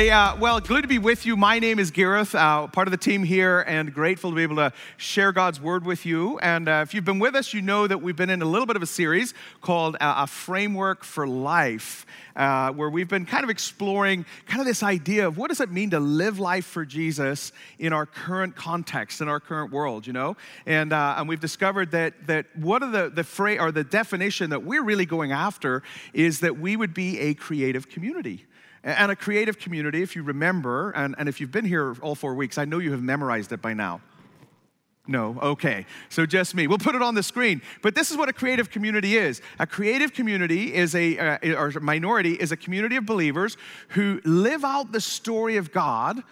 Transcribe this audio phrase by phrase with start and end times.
[0.00, 1.36] Hey, uh, well, good to be with you.
[1.36, 4.56] My name is Gareth, uh, part of the team here, and grateful to be able
[4.56, 6.38] to share God's word with you.
[6.38, 8.64] And uh, if you've been with us, you know that we've been in a little
[8.64, 13.44] bit of a series called uh, A Framework for Life, uh, where we've been kind
[13.44, 16.86] of exploring kind of this idea of what does it mean to live life for
[16.86, 20.34] Jesus in our current context, in our current world, you know?
[20.64, 24.48] And, uh, and we've discovered that, that what are the, the phrase or the definition
[24.48, 25.82] that we're really going after
[26.14, 28.46] is that we would be a creative community
[28.82, 32.34] and a creative community, if you remember, and, and if you've been here all four
[32.34, 34.00] weeks, I know you have memorized it by now.
[35.06, 35.86] No, okay.
[36.08, 36.66] So just me.
[36.66, 37.62] We'll put it on the screen.
[37.82, 39.42] But this is what a creative community is.
[39.58, 43.56] A creative community is a, uh, or a minority is a community of believers
[43.88, 46.22] who live out the story of God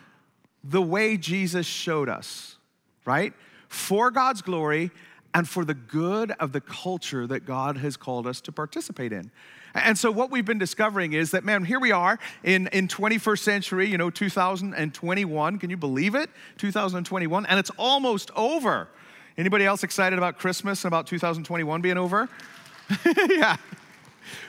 [0.63, 2.57] the way Jesus showed us,
[3.05, 3.33] right?
[3.69, 4.91] For God's glory
[5.35, 9.31] and for the good of the culture that God has called us to participate in.
[9.75, 13.39] And so what we've been discovering is that, man, here we are in, in 21st
[13.39, 15.59] century, you know, 2021.
[15.59, 16.31] Can you believe it?
[16.59, 18.89] 2021, and it's almost over.
[19.37, 22.29] Anybody else excited about Christmas and about 2021 being over?
[23.29, 23.57] yeah.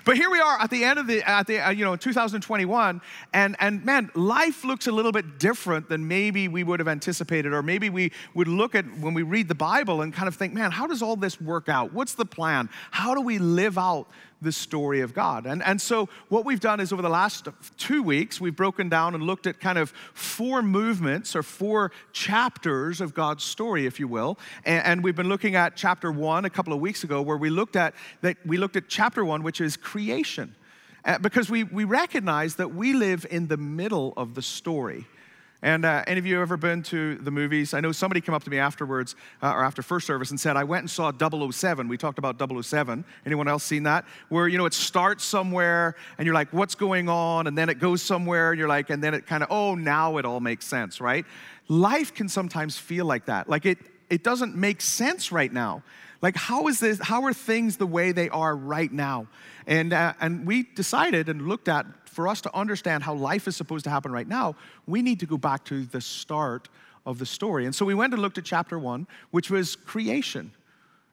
[0.03, 3.01] But here we are at the end of the, at the uh, you know, 2021,
[3.33, 7.53] and, and man, life looks a little bit different than maybe we would have anticipated,
[7.53, 10.53] or maybe we would look at when we read the Bible and kind of think,
[10.53, 11.93] man, how does all this work out?
[11.93, 12.69] What's the plan?
[12.91, 14.07] How do we live out
[14.41, 15.45] the story of God.
[15.45, 19.15] And, and so, what we've done is over the last two weeks, we've broken down
[19.15, 24.07] and looked at kind of four movements or four chapters of God's story, if you
[24.07, 24.37] will.
[24.65, 27.49] And, and we've been looking at chapter one a couple of weeks ago, where we
[27.49, 30.55] looked at that we looked at chapter one, which is creation.
[31.05, 35.07] Uh, because we, we recognize that we live in the middle of the story.
[35.61, 37.73] And uh, any of you ever been to the movies?
[37.73, 40.55] I know somebody came up to me afterwards uh, or after first service and said,
[40.55, 41.89] I went and saw 007.
[41.89, 43.03] We talked about 007.
[43.25, 44.05] Anyone else seen that?
[44.29, 47.47] Where, you know, it starts somewhere and you're like, what's going on?
[47.47, 50.15] And then it goes somewhere and you're like, and then it kind of, oh, now
[50.15, 51.25] it all makes sense, right?
[51.67, 53.49] Life can sometimes feel like that.
[53.49, 55.83] Like it, it doesn't make sense right now.
[56.21, 59.27] Like, how is this, how are things the way they are right now?
[59.67, 63.55] And, uh, and we decided and looked at for us to understand how life is
[63.55, 64.55] supposed to happen right now,
[64.87, 66.67] we need to go back to the start
[67.05, 67.65] of the story.
[67.65, 70.51] And so we went and looked at chapter one, which was creation.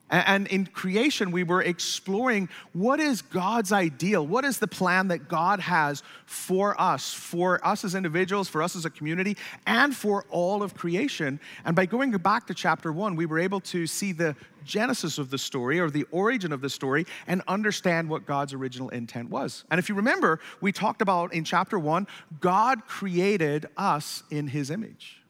[0.09, 4.25] And in creation, we were exploring what is God's ideal?
[4.25, 8.77] What is the plan that God has for us, for us as individuals, for us
[8.77, 9.37] as a community,
[9.67, 11.41] and for all of creation?
[11.65, 15.31] And by going back to chapter one, we were able to see the genesis of
[15.31, 19.65] the story or the origin of the story and understand what God's original intent was.
[19.73, 22.07] And if you remember, we talked about in chapter one,
[22.39, 25.21] God created us in his image.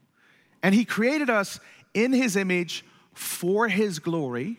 [0.62, 1.60] And he created us
[1.94, 4.58] in his image for his glory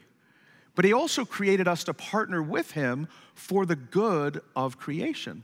[0.78, 5.44] but He also created us to partner with Him for the good of creation.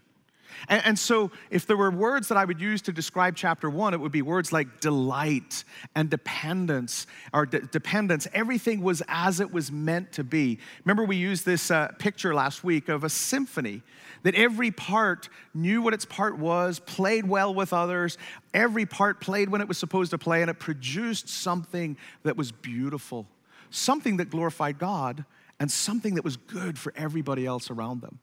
[0.69, 3.95] And, and, so, if there were words that I would use to describe chapter one,
[3.95, 5.63] it would be words like delight
[5.95, 8.27] and dependence, or de- dependence.
[8.31, 10.59] Everything was as it was meant to be.
[10.85, 13.81] Remember, we used this uh, picture last week of a symphony,
[14.22, 18.19] that every part knew what its part was, played well with others,
[18.53, 22.51] every part played when it was supposed to play, and it produced something that was
[22.51, 23.25] beautiful
[23.73, 25.25] something that glorified God
[25.59, 28.19] and something that was good for everybody else around them.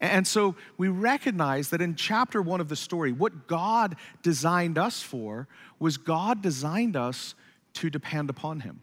[0.00, 5.02] And so we recognize that in chapter one of the story, what God designed us
[5.02, 5.48] for
[5.78, 7.34] was God designed us
[7.74, 8.80] to depend upon Him.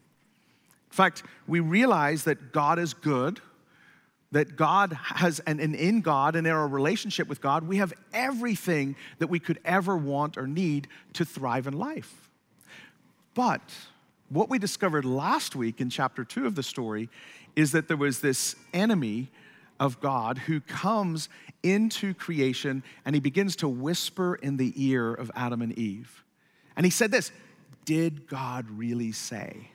[0.89, 3.39] In fact, we realize that God is good,
[4.31, 8.95] that God has, and in God and in our relationship with God, we have everything
[9.19, 12.29] that we could ever want or need to thrive in life.
[13.33, 13.61] But
[14.31, 17.09] what we discovered last week in chapter two of the story
[17.55, 19.29] is that there was this enemy
[19.79, 21.27] of God who comes
[21.63, 26.23] into creation and he begins to whisper in the ear of Adam and Eve.
[26.77, 27.31] And he said this
[27.83, 29.71] Did God really say?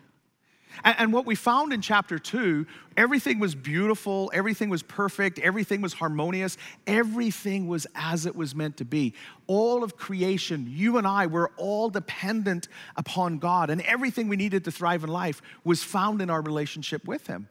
[0.85, 5.81] And, and, what we found in chapter two, everything was beautiful, everything was perfect, everything
[5.81, 6.57] was harmonious,
[6.87, 9.15] everything was as it was meant to be.
[9.47, 14.65] All of creation, you and I, were all dependent upon God, and everything we needed
[14.65, 17.49] to thrive in life was found in our relationship with Him.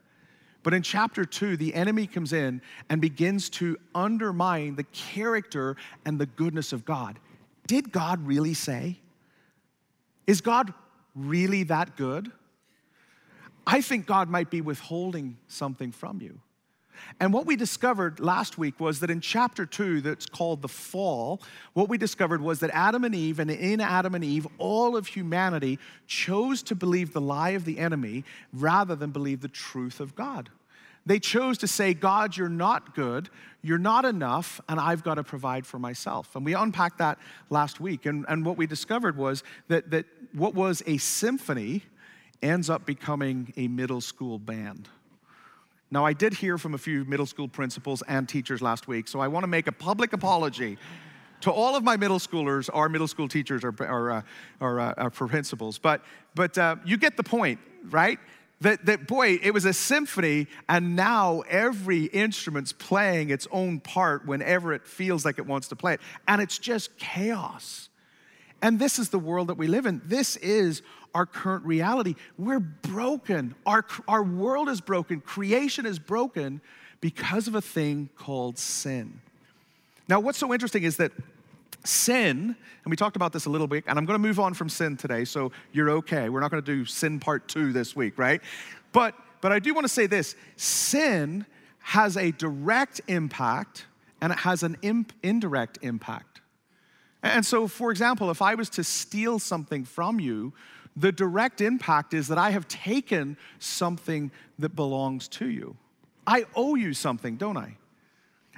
[0.63, 5.75] But in chapter two, the enemy comes in and begins to undermine the character
[6.05, 7.19] and the goodness of God.
[7.67, 8.99] Did God really say?
[10.25, 10.73] Is God
[11.13, 12.31] really that good?
[13.67, 16.39] I think God might be withholding something from you.
[17.19, 21.41] And what we discovered last week was that in chapter two, that's called the fall,
[21.73, 25.07] what we discovered was that Adam and Eve, and in Adam and Eve, all of
[25.07, 25.77] humanity
[26.07, 28.23] chose to believe the lie of the enemy
[28.53, 30.49] rather than believe the truth of God.
[31.05, 33.29] They chose to say, God, you're not good,
[33.61, 36.35] you're not enough, and I've got to provide for myself.
[36.35, 37.19] And we unpacked that
[37.51, 38.07] last week.
[38.07, 41.83] And, and what we discovered was that, that what was a symphony
[42.41, 44.87] ends up becoming a middle school band.
[45.91, 49.19] Now, I did hear from a few middle school principals and teachers last week, so
[49.19, 50.77] I want to make a public apology
[51.41, 54.21] to all of my middle schoolers, our middle school teachers, or, or, uh,
[54.59, 55.77] uh, or principals.
[55.77, 56.01] But,
[56.33, 57.59] but uh, you get the point,
[57.89, 58.19] right?
[58.61, 64.25] That, that, boy, it was a symphony, and now every instrument's playing its own part
[64.25, 66.01] whenever it feels like it wants to play it.
[66.27, 67.89] And it's just chaos.
[68.61, 70.01] And this is the world that we live in.
[70.05, 70.81] This is
[71.15, 72.13] our current reality.
[72.37, 73.55] We're broken.
[73.65, 75.21] Our, our world is broken.
[75.21, 76.61] Creation is broken
[77.01, 79.21] because of a thing called sin.
[80.07, 81.13] Now, what's so interesting is that
[81.85, 84.53] sin, and we talked about this a little bit, and I'm going to move on
[84.53, 86.29] from sin today, so you're okay.
[86.29, 88.41] We're not going to do sin part two this week, right?
[88.91, 91.45] But, but I do want to say this sin
[91.79, 93.85] has a direct impact
[94.21, 96.41] and it has an imp- indirect impact.
[97.23, 100.53] And so, for example, if I was to steal something from you,
[100.95, 105.75] the direct impact is that I have taken something that belongs to you.
[106.25, 107.77] I owe you something, don't I?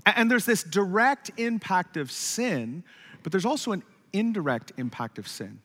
[0.06, 2.84] And there's this direct impact of sin,
[3.24, 5.60] but there's also an indirect impact of sin.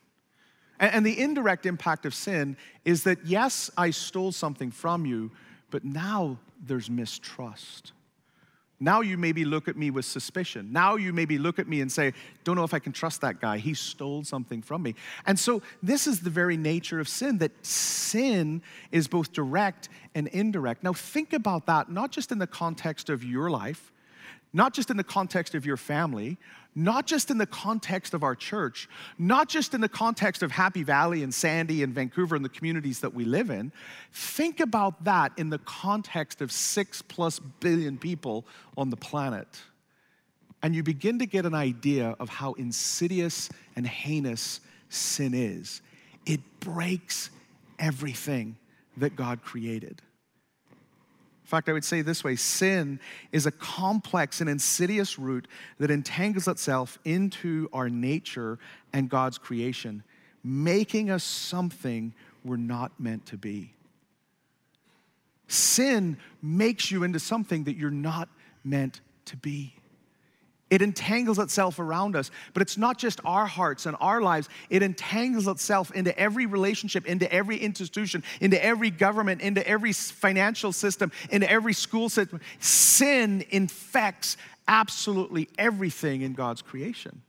[0.80, 5.30] And the indirect impact of sin is that, yes, I stole something from you,
[5.70, 7.92] but now there's mistrust.
[8.82, 10.72] Now you maybe look at me with suspicion.
[10.72, 12.12] Now you maybe look at me and say,
[12.42, 13.58] Don't know if I can trust that guy.
[13.58, 14.96] He stole something from me.
[15.24, 20.26] And so, this is the very nature of sin that sin is both direct and
[20.28, 20.82] indirect.
[20.82, 23.92] Now, think about that, not just in the context of your life,
[24.52, 26.36] not just in the context of your family,
[26.74, 28.88] not just in the context of our church,
[29.18, 33.00] not just in the context of Happy Valley and Sandy and Vancouver and the communities
[33.00, 33.72] that we live in.
[34.12, 38.46] Think about that in the context of six plus billion people
[38.76, 39.48] on the planet.
[40.62, 45.82] And you begin to get an idea of how insidious and heinous sin is.
[46.24, 47.30] It breaks
[47.78, 48.56] everything
[48.96, 50.00] that God created
[51.52, 52.98] fact, I would say this way sin
[53.30, 55.46] is a complex and insidious root
[55.78, 58.58] that entangles itself into our nature
[58.94, 60.02] and God's creation,
[60.42, 63.74] making us something we're not meant to be.
[65.46, 68.30] Sin makes you into something that you're not
[68.64, 69.74] meant to be.
[70.72, 74.48] It entangles itself around us, but it's not just our hearts and our lives.
[74.70, 80.72] It entangles itself into every relationship, into every institution, into every government, into every financial
[80.72, 82.40] system, into every school system.
[82.58, 87.20] Sin infects absolutely everything in God's creation.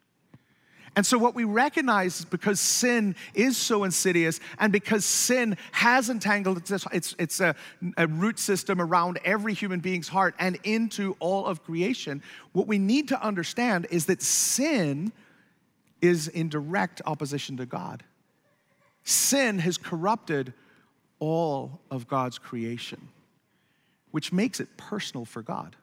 [0.95, 6.09] And so, what we recognize is because sin is so insidious and because sin has
[6.09, 6.85] entangled its,
[7.17, 7.53] it's, a, uh,
[7.97, 12.77] a root system around every human being's heart and into all of creation, what we
[12.77, 15.11] need to understand is that sin
[16.01, 18.03] is in direct opposition to God.
[19.03, 20.53] Sin has corrupted
[21.17, 23.09] all of God's creation,
[24.11, 25.75] which makes it personal for God.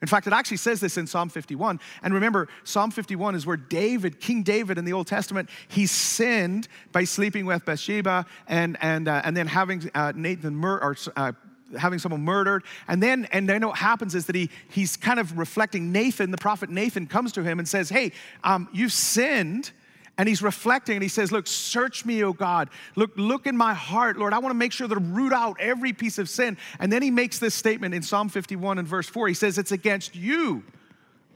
[0.00, 1.80] In fact, it actually says this in Psalm 51.
[2.02, 6.68] And remember, Psalm 51 is where David, King David in the Old Testament, he sinned
[6.92, 11.32] by sleeping with Bathsheba and, and, uh, and then having uh, Nathan mur- or, uh,
[11.76, 12.62] having someone murdered.
[12.86, 16.38] And then, and then what happens is that he, he's kind of reflecting Nathan, the
[16.38, 18.12] prophet Nathan comes to him and says, Hey,
[18.44, 19.72] um, you've sinned
[20.18, 22.68] and he's reflecting and he says, Look, search me, O God.
[22.96, 24.32] Look, look in my heart, Lord.
[24.32, 26.58] I want to make sure I root out every piece of sin.
[26.80, 29.28] And then he makes this statement in Psalm 51 and verse 4.
[29.28, 30.64] He says, It's against you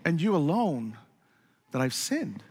[0.05, 0.99] and you alone
[1.71, 2.43] that I've sinned.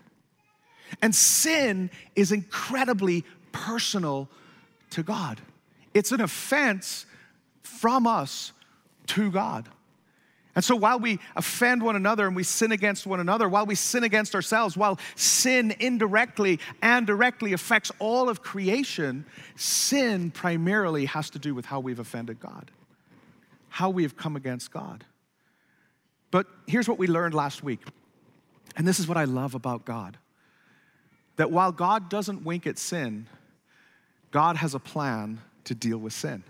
[1.01, 4.29] And sin is incredibly personal
[4.91, 5.41] to God,
[5.93, 7.05] it's an offense
[7.61, 8.53] from us
[9.07, 9.67] to God.
[10.55, 13.75] And so while we offend one another and we sin against one another, while we
[13.75, 21.29] sin against ourselves, while sin indirectly and directly affects all of creation, sin primarily has
[21.31, 22.69] to do with how we've offended God,
[23.69, 25.05] how we have come against God.
[26.31, 27.81] But here's what we learned last week,
[28.75, 30.17] and this is what I love about God
[31.37, 33.25] that while God doesn't wink at sin,
[34.29, 36.43] God has a plan to deal with sin.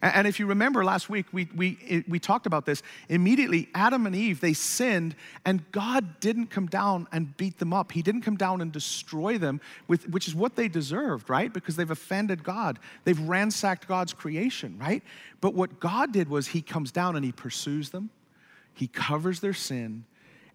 [0.00, 2.82] And if you remember last week, we, we, we talked about this.
[3.08, 7.92] Immediately, Adam and Eve, they sinned, and God didn't come down and beat them up.
[7.92, 11.52] He didn't come down and destroy them, with, which is what they deserved, right?
[11.52, 12.78] Because they've offended God.
[13.04, 15.02] They've ransacked God's creation, right?
[15.40, 18.10] But what God did was He comes down and He pursues them,
[18.74, 20.04] He covers their sin,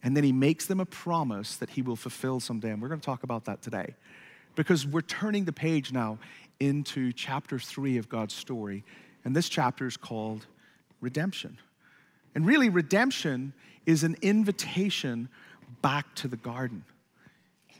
[0.01, 2.71] and then He makes them a promise that He will fulfill someday.
[2.71, 3.95] And we're going to talk about that today.
[4.55, 6.19] Because we're turning the page now
[6.59, 8.83] into chapter three of God's story
[9.25, 10.45] and this chapter is called
[11.01, 11.57] redemption.
[12.35, 13.53] And really, redemption
[13.85, 15.29] is an invitation
[15.81, 16.83] back to the garden.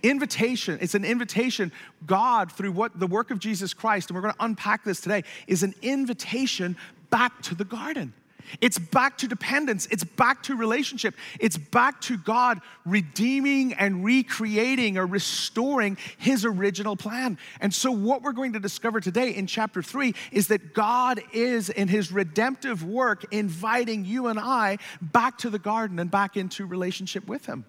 [0.04, 1.72] Invitation, it's an invitation.
[2.06, 5.24] God, through what the work of Jesus Christ, and we're going to unpack this today,
[5.48, 6.76] is an invitation
[7.10, 8.14] back to the garden.
[8.62, 9.88] It's back to dependence.
[9.92, 11.16] It's back to relationship.
[11.40, 17.38] It's back to God redeeming and recreating or restoring His original plan.
[17.60, 21.70] And so, what we're going to discover today in chapter three is that God is,
[21.70, 26.66] in His redemptive work, inviting you and I back to the garden and back into
[26.66, 27.66] relationship with Him.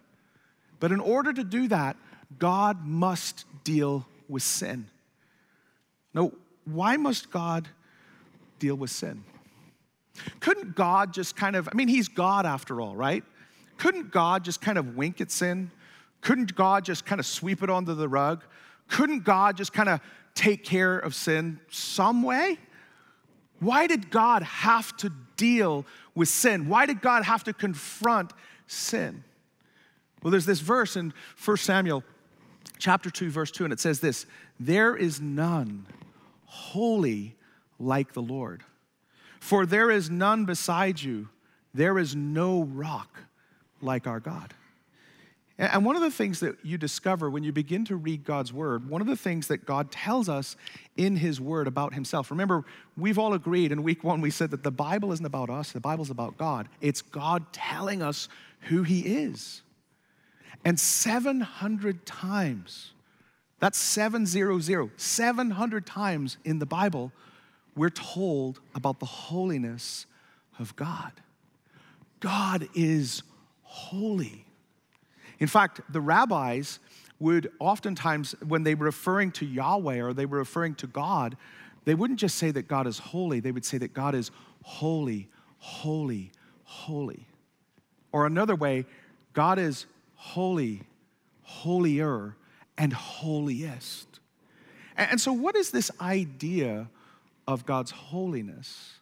[0.80, 1.96] But in order to do that,
[2.38, 4.86] God must deal with sin.
[6.12, 6.32] Now,
[6.64, 7.68] why must God
[8.58, 9.24] deal with sin?
[10.40, 13.24] Couldn't God just kind of, I mean, He's God after all, right?
[13.76, 15.70] Couldn't God just kind of wink at sin?
[16.20, 18.44] Couldn't God just kind of sweep it under the rug?
[18.88, 20.00] Couldn't God just kind of
[20.34, 22.58] take care of sin some way?
[23.60, 26.68] Why did God have to deal with sin?
[26.68, 28.32] Why did God have to confront
[28.66, 29.24] sin?
[30.22, 31.12] Well, there's this verse in
[31.44, 32.02] 1 Samuel
[32.78, 34.26] chapter 2 verse 2 and it says this,
[34.58, 35.86] there is none
[36.46, 37.36] holy
[37.78, 38.62] like the Lord.
[39.44, 41.28] For there is none beside you,
[41.74, 43.24] there is no rock
[43.82, 44.54] like our God.
[45.58, 48.88] And one of the things that you discover when you begin to read God's word,
[48.88, 50.56] one of the things that God tells us
[50.96, 52.30] in his word about himself.
[52.30, 52.64] Remember,
[52.96, 55.78] we've all agreed in week one, we said that the Bible isn't about us, the
[55.78, 56.66] Bible's about God.
[56.80, 59.60] It's God telling us who he is.
[60.64, 62.92] And 700 times,
[63.60, 67.12] that's 700, 700 times in the Bible,
[67.76, 70.06] we're told about the holiness
[70.58, 71.12] of God.
[72.20, 73.22] God is
[73.62, 74.46] holy.
[75.38, 76.78] In fact, the rabbis
[77.18, 81.36] would oftentimes, when they were referring to Yahweh or they were referring to God,
[81.84, 84.30] they wouldn't just say that God is holy, they would say that God is
[84.62, 85.28] holy,
[85.58, 86.32] holy,
[86.64, 87.26] holy.
[88.12, 88.86] Or another way,
[89.32, 90.82] God is holy,
[91.42, 92.36] holier,
[92.78, 94.20] and holiest.
[94.96, 96.88] And so, what is this idea
[97.46, 98.92] of God's holiness.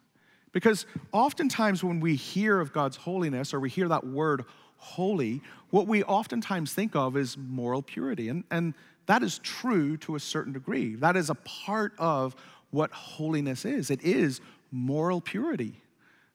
[0.51, 4.45] Because oftentimes when we hear of God's holiness or we hear that word
[4.77, 8.29] holy, what we oftentimes think of is moral purity.
[8.29, 8.73] And, and
[9.07, 10.95] that is true to a certain degree.
[10.95, 12.35] That is a part of
[12.69, 13.89] what holiness is.
[13.89, 15.81] It is moral purity,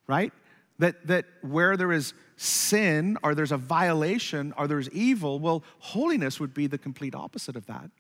[0.06, 0.32] right?
[0.78, 6.40] That, that where there is sin or there's a violation or there's evil, well, holiness
[6.40, 7.90] would be the complete opposite of that.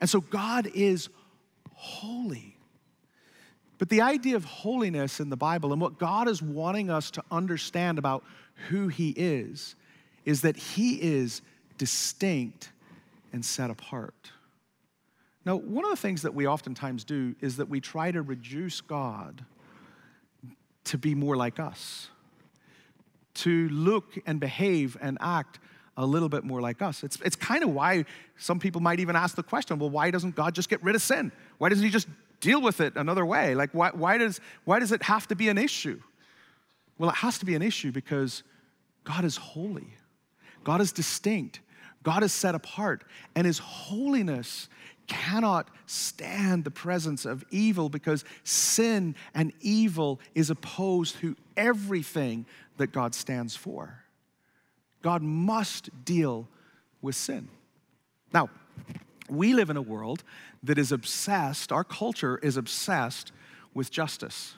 [0.00, 1.08] And so God is
[1.72, 2.53] holy.
[3.84, 7.24] But the idea of holiness in the Bible and what God is wanting us to
[7.30, 8.24] understand about
[8.70, 9.76] who He is
[10.24, 11.42] is that He is
[11.76, 12.70] distinct
[13.34, 14.32] and set apart.
[15.44, 18.80] Now, one of the things that we oftentimes do is that we try to reduce
[18.80, 19.44] God
[20.84, 22.08] to be more like us,
[23.34, 25.58] to look and behave and act
[25.98, 27.04] a little bit more like us.
[27.04, 28.06] It's, it's kind of why
[28.38, 31.02] some people might even ask the question well, why doesn't God just get rid of
[31.02, 31.30] sin?
[31.58, 32.08] Why doesn't He just
[32.44, 33.54] deal with it another way.
[33.54, 36.00] Like, why, why, does, why does it have to be an issue?
[36.98, 38.42] Well, it has to be an issue because
[39.02, 39.88] God is holy,
[40.62, 41.60] God is distinct,
[42.02, 44.68] God is set apart, and His holiness
[45.06, 52.46] cannot stand the presence of evil because sin and evil is opposed to everything
[52.76, 54.04] that God stands for.
[55.02, 56.48] God must deal
[57.02, 57.48] with sin.
[58.32, 58.48] Now,
[59.28, 60.22] we live in a world
[60.62, 63.32] that is obsessed, our culture is obsessed
[63.72, 64.54] with justice.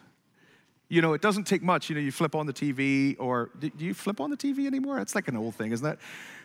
[0.88, 1.88] You know, it doesn't take much.
[1.88, 5.00] You know, you flip on the TV, or do you flip on the TV anymore?
[5.00, 5.98] It's like an old thing, isn't it?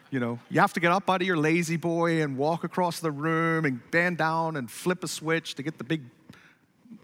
[0.10, 3.00] You know, you have to get up out of your lazy boy and walk across
[3.00, 6.02] the room and bend down and flip a switch to get the big.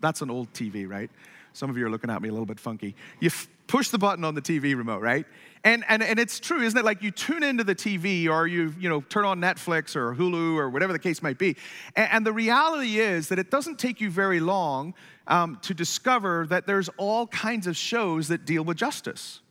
[0.01, 1.09] That's an old TV, right?
[1.53, 2.95] Some of you are looking at me a little bit funky.
[3.19, 5.25] You f- push the button on the TV remote, right?
[5.67, 6.85] And, and, and it's true, isn't it?
[6.85, 10.55] Like you tune into the TV or you, you know, turn on Netflix or Hulu
[10.55, 11.57] or whatever the case might be.
[11.97, 14.93] And, and the reality is that it doesn't take you very long
[15.27, 19.41] um, to discover that there's all kinds of shows that deal with justice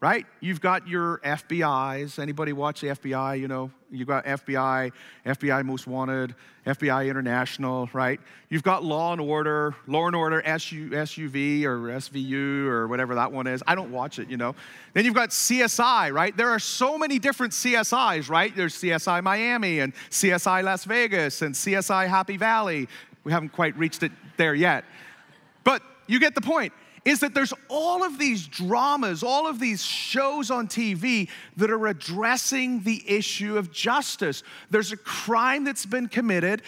[0.00, 0.26] right?
[0.40, 2.18] You've got your FBIs.
[2.18, 3.40] Anybody watch the FBI?
[3.40, 4.92] You know, you've got FBI,
[5.24, 6.34] FBI Most Wanted,
[6.66, 8.20] FBI International, right?
[8.50, 13.32] You've got Law and Order, Law and Order SU, SUV or SVU or whatever that
[13.32, 13.62] one is.
[13.66, 14.54] I don't watch it, you know.
[14.92, 16.36] Then you've got CSI, right?
[16.36, 18.54] There are so many different CSIs, right?
[18.54, 22.86] There's CSI Miami and CSI Las Vegas and CSI Happy Valley.
[23.24, 24.84] We haven't quite reached it there yet.
[25.64, 26.72] But you get the point
[27.06, 31.86] is that there's all of these dramas, all of these shows on TV that are
[31.86, 34.42] addressing the issue of justice.
[34.70, 36.62] There's a crime that's been committed.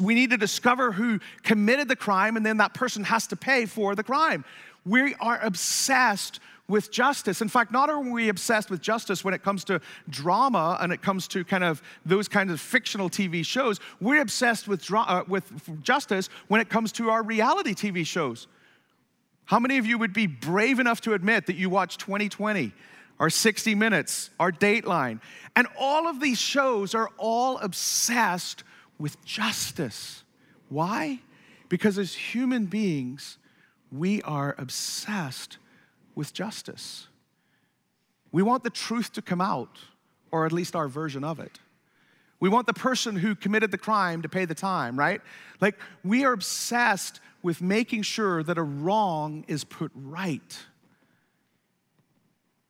[0.00, 3.66] We need to discover who committed the crime, and then that person has to pay
[3.66, 4.44] for the crime.
[4.86, 7.42] we are obsessed with justice.
[7.42, 10.92] In fact, not only are we obsessed with justice when it comes to drama and
[10.92, 15.00] it comes to kind of those kinds of fictional TV shows, we're obsessed with, dra-
[15.00, 18.46] uh, with justice when it comes to our reality TV shows.
[19.50, 22.72] How many of you would be brave enough to admit that you watch 2020
[23.18, 25.20] or 60 Minutes or Dateline?
[25.56, 28.62] And all of these shows are all obsessed
[28.96, 30.22] with justice.
[30.68, 31.18] Why?
[31.68, 33.38] Because as human beings,
[33.90, 35.58] we are obsessed
[36.14, 37.08] with justice.
[38.30, 39.80] We want the truth to come out,
[40.30, 41.58] or at least our version of it.
[42.40, 45.20] We want the person who committed the crime to pay the time, right?
[45.60, 50.58] Like, we are obsessed with making sure that a wrong is put right.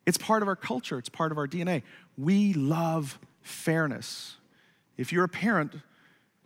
[0.05, 1.83] It's part of our culture, it's part of our DNA.
[2.17, 4.35] We love fairness.
[4.97, 5.75] If you're a parent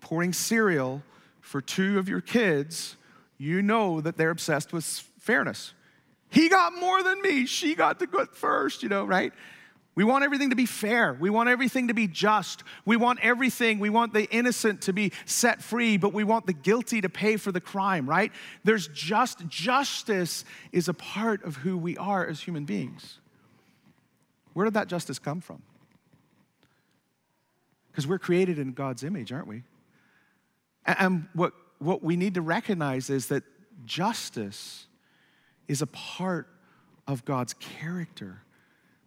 [0.01, 1.01] pouring cereal
[1.41, 2.95] for two of your kids,
[3.37, 4.85] you know that they're obsessed with
[5.19, 5.73] fairness.
[6.29, 7.45] He got more than me.
[7.45, 9.33] She got the good first, you know, right?
[9.95, 11.13] We want everything to be fair.
[11.17, 12.63] We want everything to be just.
[12.83, 13.79] We want everything.
[13.79, 17.37] We want the innocent to be set free, but we want the guilty to pay
[17.37, 18.33] for the crime, right?
[18.65, 23.19] There's just justice is a part of who we are as human beings.
[24.53, 25.61] Where did that justice come from?
[27.91, 29.63] Because we're created in God's image, aren't we?
[30.85, 33.43] And what, what we need to recognize is that
[33.85, 34.87] justice
[35.69, 36.49] is a part
[37.07, 38.41] of God's character.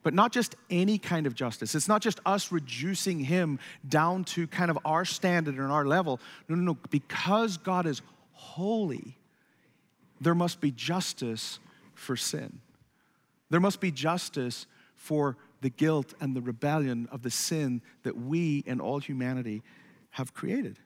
[0.02, 1.74] But not just any kind of justice.
[1.74, 6.20] It's not just us reducing him down to kind of our standard and our level.
[6.48, 6.78] No, no, no.
[6.90, 8.00] Because God is
[8.32, 9.18] holy,
[10.20, 11.58] there must be justice
[11.94, 12.60] for sin.
[13.50, 18.62] There must be justice for the guilt and the rebellion of the sin that we
[18.66, 19.62] and all humanity
[20.10, 20.78] have created.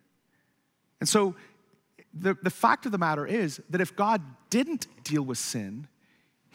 [1.01, 1.35] And so
[2.15, 5.89] the, the fact of the matter is that if God didn't deal with sin,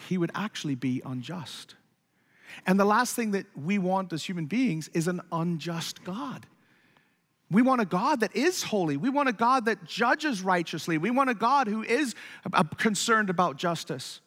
[0.08, 1.76] he would actually be unjust.
[2.66, 6.46] And the last thing that we want as human beings is an unjust God.
[7.50, 8.98] We want a God that is holy.
[8.98, 10.98] We want a God that judges righteously.
[10.98, 12.14] We want a God who is
[12.52, 14.20] uh, concerned about justice.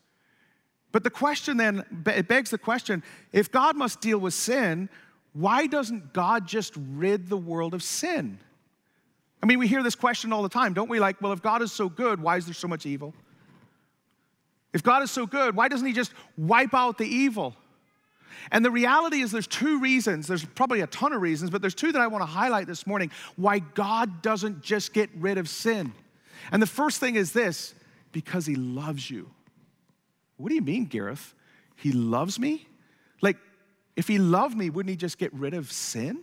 [0.92, 3.02] But the question then, it begs the question
[3.32, 4.88] if God must deal with sin,
[5.32, 8.38] why doesn't God just rid the world of sin?
[9.42, 10.98] I mean, we hear this question all the time, don't we?
[10.98, 13.14] Like, well, if God is so good, why is there so much evil?
[14.72, 17.54] If God is so good, why doesn't He just wipe out the evil?
[18.50, 20.26] And the reality is, there's two reasons.
[20.26, 22.86] There's probably a ton of reasons, but there's two that I want to highlight this
[22.86, 25.92] morning why God doesn't just get rid of sin.
[26.52, 27.74] And the first thing is this
[28.12, 29.30] because He loves you.
[30.36, 31.34] What do you mean, Gareth?
[31.76, 32.66] He loves me?
[33.20, 33.36] Like,
[33.96, 36.22] if He loved me, wouldn't He just get rid of sin?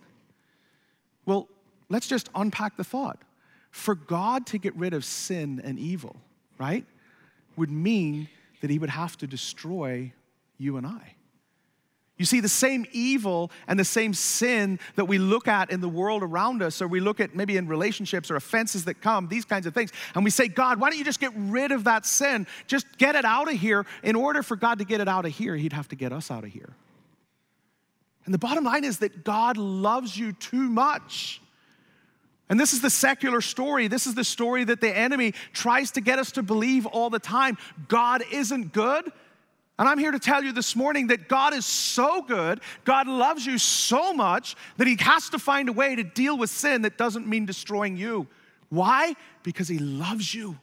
[1.25, 1.47] Well,
[1.89, 3.21] let's just unpack the thought.
[3.69, 6.15] For God to get rid of sin and evil,
[6.57, 6.85] right,
[7.57, 8.29] would mean
[8.61, 10.11] that he would have to destroy
[10.57, 11.13] you and I.
[12.17, 15.89] You see, the same evil and the same sin that we look at in the
[15.89, 19.45] world around us, or we look at maybe in relationships or offenses that come, these
[19.45, 22.05] kinds of things, and we say, God, why don't you just get rid of that
[22.05, 22.47] sin?
[22.65, 23.85] Just get it out of here.
[24.01, 26.31] In order for God to get it out of here, He'd have to get us
[26.31, 26.73] out of here.
[28.25, 31.41] And the bottom line is that God loves you too much
[32.49, 33.87] and this is the secular story.
[33.87, 37.19] This is the story that the enemy tries to get us to believe all the
[37.19, 37.57] time.
[37.87, 39.11] God isn't good.
[39.79, 43.45] And I'm here to tell you this morning that God is so good, God loves
[43.45, 46.97] you so much that He has to find a way to deal with sin that
[46.97, 48.27] doesn't mean destroying you.
[48.69, 49.13] Why?
[49.43, 50.57] Because He loves you.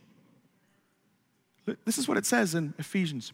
[1.85, 3.33] This is what it says in Ephesians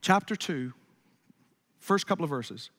[0.00, 0.72] chapter 2,
[1.78, 2.70] first couple of verses.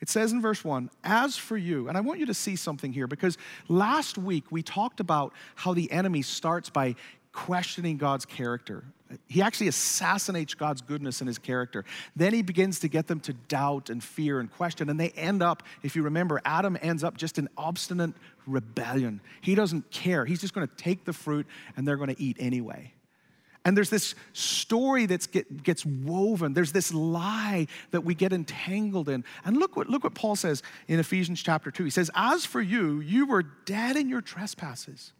[0.00, 2.92] It says in verse 1, as for you, and I want you to see something
[2.92, 6.96] here because last week we talked about how the enemy starts by
[7.32, 8.84] questioning God's character.
[9.28, 11.84] He actually assassinates God's goodness and his character.
[12.16, 14.90] Then he begins to get them to doubt and fear and question.
[14.90, 18.14] And they end up, if you remember, Adam ends up just in obstinate
[18.46, 19.20] rebellion.
[19.40, 20.24] He doesn't care.
[20.24, 22.92] He's just going to take the fruit and they're going to eat anyway.
[23.64, 26.54] And there's this story that get, gets woven.
[26.54, 29.24] There's this lie that we get entangled in.
[29.44, 31.82] And look what, look what Paul says in Ephesians chapter 2.
[31.82, 35.12] He says, As for you, you were dead in your trespasses.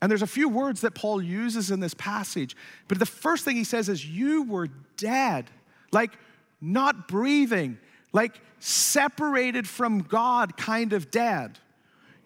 [0.00, 2.56] And there's a few words that Paul uses in this passage.
[2.86, 5.50] But the first thing he says is, You were dead,
[5.92, 6.12] like
[6.60, 7.78] not breathing,
[8.12, 11.58] like separated from God, kind of dead.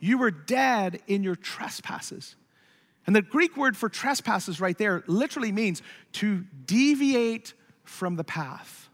[0.01, 2.37] You were dead in your trespasses.
[3.07, 5.83] And the Greek word for trespasses right there literally means
[6.13, 7.55] to deviate
[7.85, 8.89] from the path.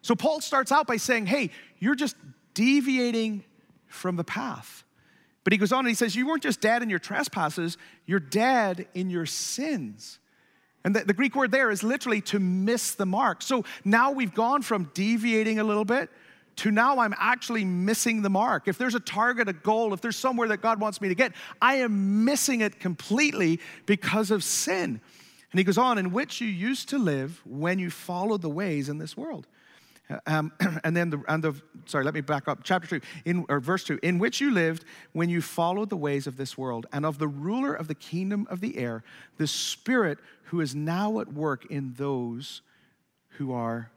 [0.00, 2.16] So Paul starts out by saying, hey, you're just
[2.54, 3.44] deviating
[3.86, 4.84] from the path.
[5.44, 7.76] But he goes on and he says, You weren't just dead in your trespasses,
[8.06, 10.18] you're dead in your sins.
[10.84, 13.42] And the, the, Greek word there is literally to miss the mark.
[13.42, 16.10] So now we've gone from deviating a little bit
[16.56, 18.66] to now I'm actually missing the mark.
[18.66, 21.32] If there's a target, a goal, if there's somewhere that God wants me to get,
[21.60, 25.00] I am missing it completely because of sin.
[25.52, 28.88] And he goes on, in which you used to live when you followed the ways
[28.88, 29.46] in this world.
[30.26, 30.52] Um,
[30.84, 31.54] and then the, and the,
[31.86, 32.60] sorry, let me back up.
[32.62, 36.26] Chapter 2, in, or verse 2, in which you lived when you followed the ways
[36.26, 39.02] of this world and of the ruler of the kingdom of the air,
[39.38, 42.62] the spirit who is now at work in those
[43.38, 43.90] who are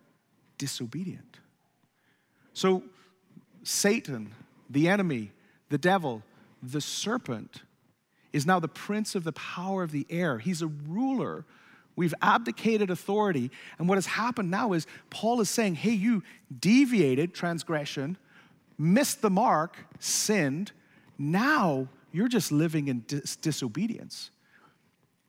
[0.58, 1.40] disobedient.
[2.54, 2.84] So,
[3.64, 4.32] Satan,
[4.70, 5.32] the enemy,
[5.70, 6.24] the devil,
[6.64, 7.64] the serpent,
[8.32, 10.40] is now the prince of the power of the air.
[10.40, 11.46] He's a ruler.
[11.96, 13.52] We've abdicated authority.
[13.80, 16.24] And what has happened now is Paul is saying, hey, you
[16.60, 18.18] deviated transgression,
[18.78, 20.72] missed the mark, sinned.
[21.18, 24.32] Now you're just living in dis- disobedience.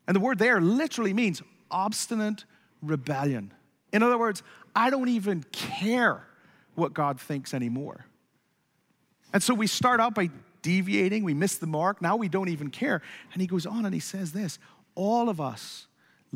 [0.09, 2.45] And the word there literally means obstinate
[2.83, 3.53] rebellion.
[3.93, 4.43] In other words,
[4.75, 6.27] I don't even care
[6.75, 8.07] what God thinks anymore.
[9.33, 10.31] And so we start out by
[10.63, 13.03] deviating, we miss the mark, now we don't even care.
[13.33, 14.59] And he goes on and he says this
[14.95, 15.86] all of us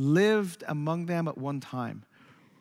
[0.00, 2.04] lived among them at one time,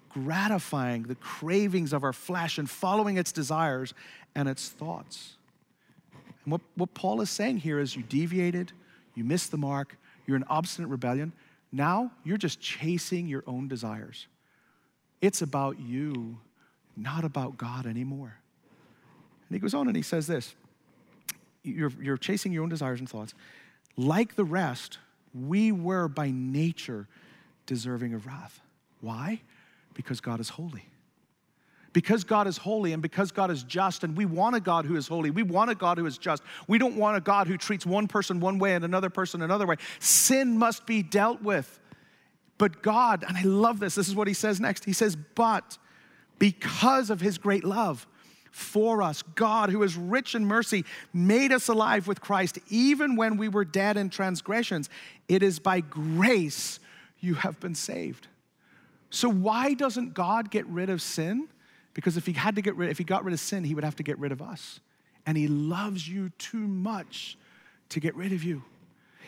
[0.09, 3.93] gratifying the cravings of our flesh and following its desires
[4.35, 5.37] and its thoughts.
[6.43, 8.73] And what, what Paul is saying here is you deviated,
[9.15, 9.97] you missed the mark,
[10.27, 11.31] you're in obstinate rebellion.
[11.71, 14.27] Now you're just chasing your own desires.
[15.21, 16.37] It's about you
[16.97, 18.35] not about God anymore.
[19.47, 20.55] And he goes on and he says this
[21.63, 23.33] you're, you're chasing your own desires and thoughts.
[23.95, 24.97] Like the rest,
[25.33, 27.07] we were by nature
[27.69, 28.59] deserving of wrath.
[28.99, 29.41] Why?
[29.93, 30.85] Because God is holy.
[31.93, 34.95] Because God is holy and because God is just, and we want a God who
[34.95, 36.41] is holy, we want a God who is just.
[36.67, 39.67] We don't want a God who treats one person one way and another person another
[39.67, 39.75] way.
[39.99, 41.79] Sin must be dealt with.
[42.57, 44.83] But God, and I love this, this is what he says next.
[44.83, 45.77] He says, But
[46.39, 48.07] because of his great love
[48.51, 49.21] for us.
[49.21, 53.63] God, who is rich in mercy, made us alive with Christ even when we were
[53.63, 54.89] dead in transgressions.
[55.27, 56.79] It is by grace
[57.19, 58.27] you have been saved.
[59.09, 61.47] So, why doesn't God get rid of sin?
[61.93, 63.83] Because if he had to get rid, if he got rid of sin, he would
[63.83, 64.79] have to get rid of us.
[65.25, 67.37] And he loves you too much
[67.89, 68.63] to get rid of you.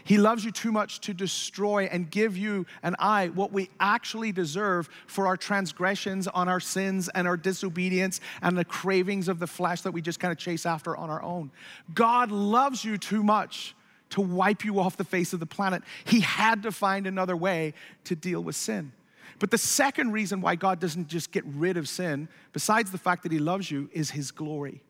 [0.04, 4.32] He loves you too much to destroy and give you and I what we actually
[4.32, 9.48] deserve for our transgressions, on our sins and our disobedience and the cravings of the
[9.48, 11.52] flesh that we just kind of chase after on our own.
[11.94, 13.76] God loves you too much
[14.12, 15.84] to wipe you off the face of the planet.
[16.06, 17.74] He had to find another way
[18.06, 18.92] to deal with sin.
[19.40, 23.24] But the second reason why God doesn't just get rid of sin, besides the fact
[23.24, 24.84] that He loves you, is His glory.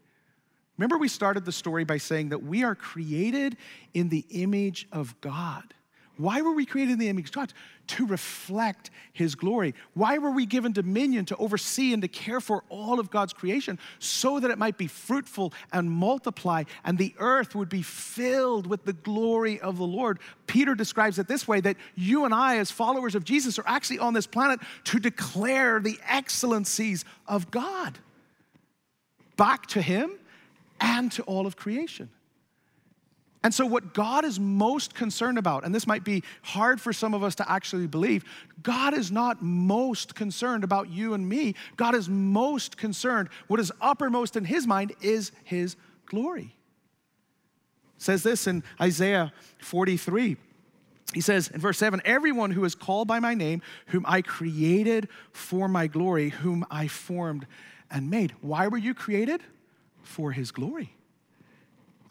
[0.78, 3.56] Remember, we started the story by saying that we are created
[3.94, 5.74] in the image of God.
[6.22, 7.54] Why were we created in the image of God?
[7.88, 9.74] To reflect His glory.
[9.96, 13.80] Why were we given dominion to oversee and to care for all of God's creation?
[13.98, 18.86] So that it might be fruitful and multiply, and the earth would be filled with
[18.86, 20.20] the glory of the Lord.
[20.46, 23.98] Peter describes it this way that you and I, as followers of Jesus, are actually
[23.98, 27.98] on this planet to declare the excellencies of God
[29.38, 30.12] back to Him
[30.80, 32.10] and to all of creation.
[33.44, 37.14] And so, what God is most concerned about, and this might be hard for some
[37.14, 38.24] of us to actually believe,
[38.62, 41.56] God is not most concerned about you and me.
[41.76, 45.76] God is most concerned, what is uppermost in his mind is his
[46.06, 46.56] glory.
[47.98, 50.38] It says this in Isaiah 43.
[51.14, 55.08] He says in verse 7 Everyone who is called by my name, whom I created
[55.32, 57.48] for my glory, whom I formed
[57.90, 58.34] and made.
[58.42, 59.42] Why were you created?
[60.04, 60.94] for his glory.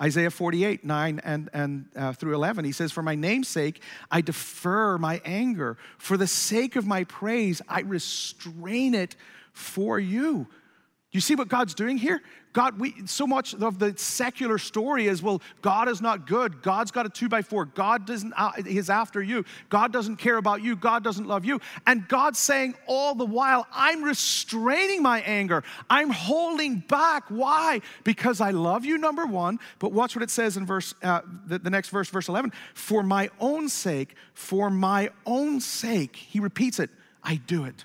[0.00, 4.22] Isaiah 48, 9 and, and uh, through 11, he says, For my name's sake, I
[4.22, 5.76] defer my anger.
[5.98, 9.14] For the sake of my praise, I restrain it
[9.52, 10.46] for you.
[11.12, 12.22] You see what God's doing here?
[12.52, 16.62] God, we so much of the secular story is well, God is not good.
[16.62, 17.64] God's got a two by four.
[17.64, 19.44] God doesn't uh, is after you.
[19.68, 20.76] God doesn't care about you.
[20.76, 21.60] God doesn't love you.
[21.84, 25.64] And God's saying all the while, I'm restraining my anger.
[25.88, 27.24] I'm holding back.
[27.28, 27.80] Why?
[28.04, 29.58] Because I love you, number one.
[29.80, 32.52] But watch what it says in verse uh, the, the next verse, verse 11.
[32.74, 36.90] For my own sake, for my own sake, he repeats it.
[37.22, 37.84] I do it.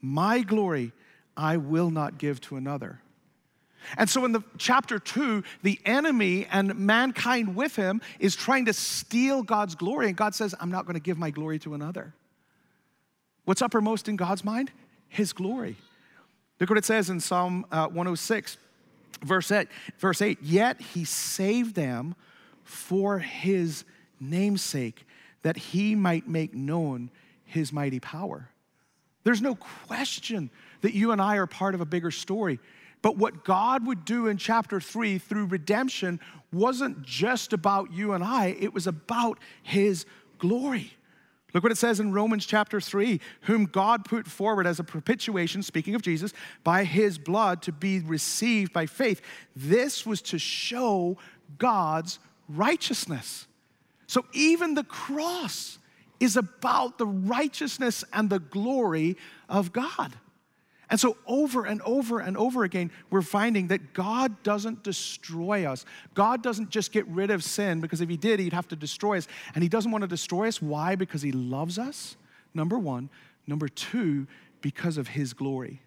[0.00, 0.92] My glory
[1.36, 3.00] I will not give to another.
[3.96, 8.72] And so in the chapter 2, the enemy and mankind with him is trying to
[8.72, 12.14] steal God's glory and God says, "I'm not going to give my glory to another."
[13.44, 14.70] What's uppermost in God's mind?
[15.08, 15.76] His glory.
[16.60, 18.56] Look what it says in Psalm uh, 106,
[19.22, 19.68] verse 8,
[19.98, 20.38] verse 8.
[20.42, 22.14] Yet he saved them
[22.62, 23.84] for his
[24.20, 25.04] namesake,
[25.42, 27.10] that he might make known
[27.44, 28.48] his mighty power.
[29.24, 30.50] There's no question
[30.82, 32.60] that you and I are part of a bigger story.
[33.00, 36.20] But what God would do in chapter three through redemption
[36.52, 40.06] wasn't just about you and I, it was about his
[40.38, 40.92] glory.
[41.54, 45.62] Look what it says in Romans chapter 3 whom God put forward as a propitiation,
[45.62, 46.32] speaking of Jesus,
[46.64, 49.20] by his blood to be received by faith.
[49.54, 51.18] This was to show
[51.58, 52.18] God's
[52.48, 53.46] righteousness.
[54.06, 55.78] So even the cross
[56.20, 59.16] is about the righteousness and the glory
[59.48, 60.14] of God.
[60.92, 65.86] And so, over and over and over again, we're finding that God doesn't destroy us.
[66.12, 69.16] God doesn't just get rid of sin, because if He did, He'd have to destroy
[69.16, 69.26] us.
[69.54, 70.60] And He doesn't want to destroy us.
[70.60, 70.94] Why?
[70.94, 72.16] Because He loves us,
[72.52, 73.08] number one.
[73.46, 74.26] Number two,
[74.60, 75.80] because of His glory.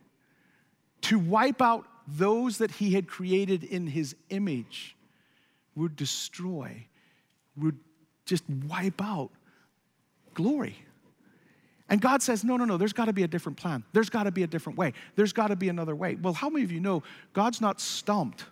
[1.02, 4.96] To wipe out those that He had created in His image
[5.76, 6.88] would destroy,
[7.56, 7.78] would
[8.26, 9.30] just wipe out
[10.34, 10.76] glory.
[11.89, 13.84] And God says, no, no, no, there's got to be a different plan.
[13.93, 14.93] There's got to be a different way.
[15.15, 16.15] There's got to be another way.
[16.15, 18.45] Well, how many of you know God's not stumped?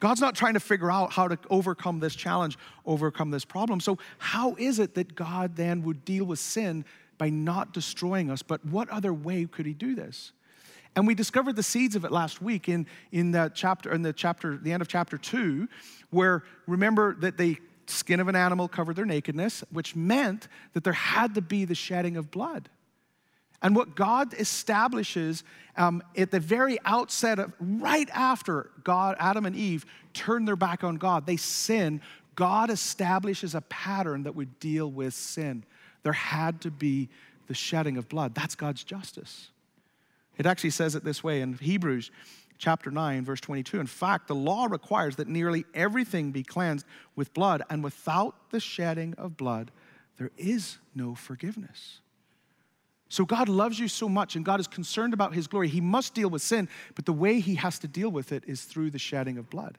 [0.00, 3.80] God's not trying to figure out how to overcome this challenge, overcome this problem.
[3.80, 6.84] So, how is it that God then would deal with sin
[7.16, 8.42] by not destroying us?
[8.42, 10.32] But what other way could He do this?
[10.96, 14.12] And we discovered the seeds of it last week in, in that chapter, in the
[14.12, 15.68] chapter, the end of chapter two,
[16.10, 17.58] where remember that they
[17.90, 21.74] skin of an animal covered their nakedness, which meant that there had to be the
[21.74, 22.68] shedding of blood.
[23.62, 25.42] And what God establishes
[25.76, 30.84] um, at the very outset of right after God, Adam and Eve turned their back
[30.84, 32.02] on God, they sin.
[32.34, 35.64] God establishes a pattern that would deal with sin.
[36.02, 37.08] There had to be
[37.46, 38.34] the shedding of blood.
[38.34, 39.48] That's God's justice.
[40.36, 42.10] It actually says it this way in Hebrews
[42.64, 43.78] chapter 9, verse 22.
[43.78, 48.58] In fact, the law requires that nearly everything be cleansed with blood, and without the
[48.58, 49.70] shedding of blood,
[50.16, 52.00] there is no forgiveness.
[53.10, 55.68] So God loves you so much, and God is concerned about his glory.
[55.68, 58.62] He must deal with sin, but the way he has to deal with it is
[58.62, 59.76] through the shedding of blood.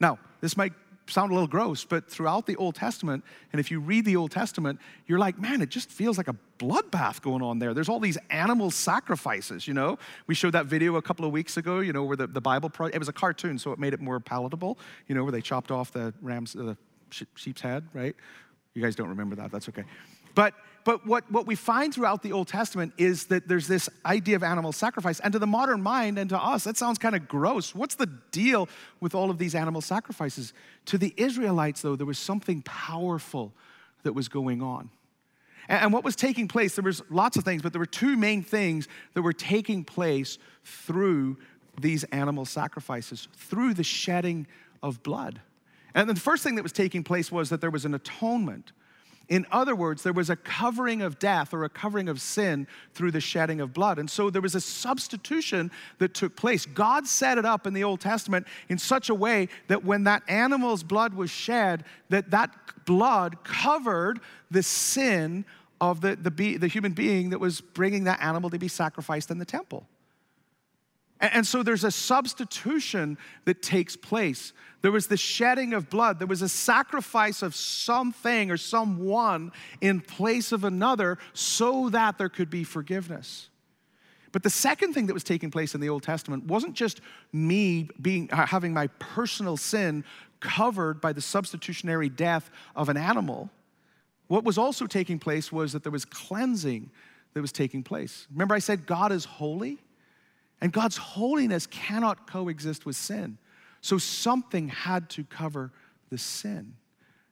[0.00, 0.72] Now, this might
[1.06, 4.30] sound a little gross, but throughout the Old Testament, and if you read the Old
[4.30, 7.74] Testament, you're like, man, it just feels like a bloodbath going on there.
[7.74, 9.98] There's all these animal sacrifices, you know?
[10.26, 12.70] We showed that video a couple of weeks ago, you know, where the, the Bible,
[12.70, 15.42] pro- it was a cartoon, so it made it more palatable, you know, where they
[15.42, 16.74] chopped off the ram's, uh,
[17.10, 18.16] the sheep's head, right?
[18.74, 19.84] You guys don't remember that, that's okay.
[20.34, 20.54] But
[20.84, 24.42] but what, what we find throughout the Old Testament is that there's this idea of
[24.42, 25.18] animal sacrifice.
[25.20, 27.74] And to the modern mind and to us, that sounds kind of gross.
[27.74, 28.68] What's the deal
[29.00, 30.52] with all of these animal sacrifices?
[30.86, 33.54] To the Israelites, though, there was something powerful
[34.02, 34.90] that was going on.
[35.66, 38.42] And, what was taking place, there was lots of things, but there were two main
[38.42, 41.38] things that were taking place through
[41.80, 44.46] these animal sacrifices, through the shedding
[44.82, 45.40] of blood.
[45.94, 48.72] And the first thing that was taking place was that there was an atonement
[49.28, 53.10] in other words, there was a covering of death or a covering of sin through
[53.10, 53.98] the shedding of blood.
[53.98, 56.66] And so there was a substitution that took place.
[56.66, 60.22] God set it up in the Old Testament in such a way that when that
[60.28, 62.50] animal's blood was shed, that that
[62.84, 65.44] blood covered the sin
[65.80, 69.30] of the, the, be, the human being that was bringing that animal to be sacrificed
[69.30, 69.86] in the temple.
[71.32, 74.52] And so there's a substitution that takes place.
[74.82, 76.18] There was the shedding of blood.
[76.18, 82.28] There was a sacrifice of something or someone in place of another so that there
[82.28, 83.48] could be forgiveness.
[84.32, 87.00] But the second thing that was taking place in the Old Testament wasn't just
[87.32, 90.04] me being, having my personal sin
[90.40, 93.48] covered by the substitutionary death of an animal.
[94.26, 96.90] What was also taking place was that there was cleansing
[97.32, 98.26] that was taking place.
[98.32, 99.78] Remember, I said God is holy?
[100.60, 103.38] And God's holiness cannot coexist with sin.
[103.80, 105.72] So something had to cover
[106.10, 106.74] the sin.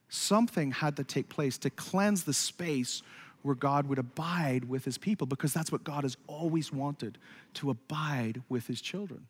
[0.09, 3.01] Something had to take place to cleanse the space
[3.41, 7.17] where God would abide with his people because that's what God has always wanted
[7.55, 9.25] to abide with his children.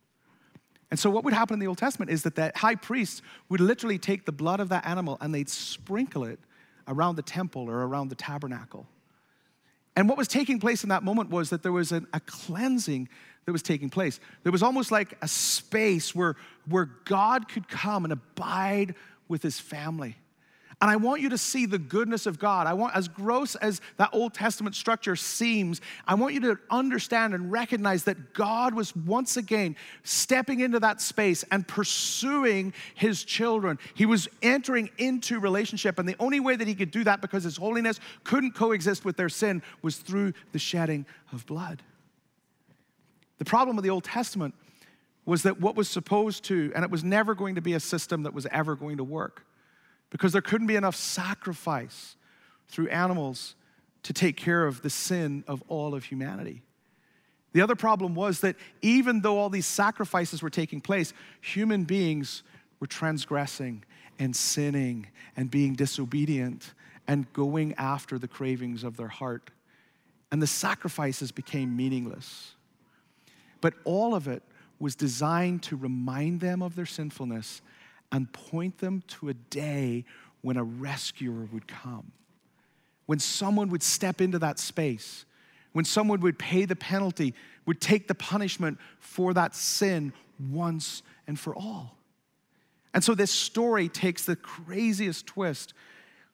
[0.91, 3.59] And so, what would happen in the Old Testament is that the high priest would
[3.59, 6.39] literally take the blood of that animal and they'd sprinkle it
[6.87, 8.85] around the temple or around the tabernacle.
[9.95, 13.09] And what was taking place in that moment was that there was an, a cleansing
[13.45, 14.19] that was taking place.
[14.43, 16.35] There was almost like a space where,
[16.67, 18.95] where God could come and abide
[19.27, 20.17] with his family.
[20.81, 22.67] And I want you to see the goodness of God.
[22.67, 27.33] I want, as gross as that Old Testament structure seems, I want you to understand
[27.33, 33.79] and recognize that God was once again stepping into that space and pursuing his children.
[33.93, 37.45] He was entering into relationship, and the only way that he could do that because
[37.45, 41.81] his holiness couldn't coexist with their sin was through the shedding of blood.
[43.43, 44.55] The problem with the Old Testament
[45.25, 48.23] was that what was supposed to, and it was never going to be a system
[48.23, 49.45] that was ever going to work
[50.11, 52.15] because there couldn't be enough sacrifice
[52.69, 53.55] through animals
[54.03, 56.61] to take care of the sin of all of humanity.
[57.51, 62.43] The other problem was that even though all these sacrifices were taking place, human beings
[62.79, 63.83] were transgressing
[64.19, 66.73] and sinning and being disobedient
[67.09, 69.51] and going after the cravings of their heart.
[70.31, 72.55] And the sacrifices became meaningless.
[73.63, 74.43] But all of it
[74.77, 77.61] was designed to remind them of their sinfulness
[78.11, 80.03] and point them to a day
[80.41, 82.11] when a rescuer would come,
[83.05, 85.23] when someone would step into that space,
[85.71, 87.33] when someone would pay the penalty,
[87.65, 90.11] would take the punishment for that sin
[90.51, 91.95] once and for all.
[92.93, 95.73] And so this story takes the craziest twist,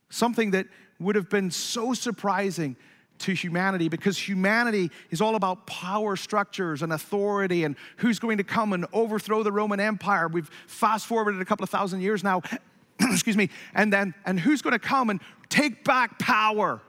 [0.09, 0.65] something that
[0.99, 2.75] would have been so surprising
[3.19, 8.43] to humanity because humanity is all about power structures and authority and who's going to
[8.43, 10.27] come and overthrow the Roman Empire.
[10.27, 12.41] We've fast forwarded a couple of thousand years now,
[13.01, 16.81] excuse me, and then and who's going to come and take back power?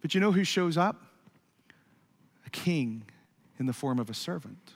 [0.00, 1.00] But you know who shows up?
[2.46, 3.04] A king
[3.58, 4.72] in the form of a servant.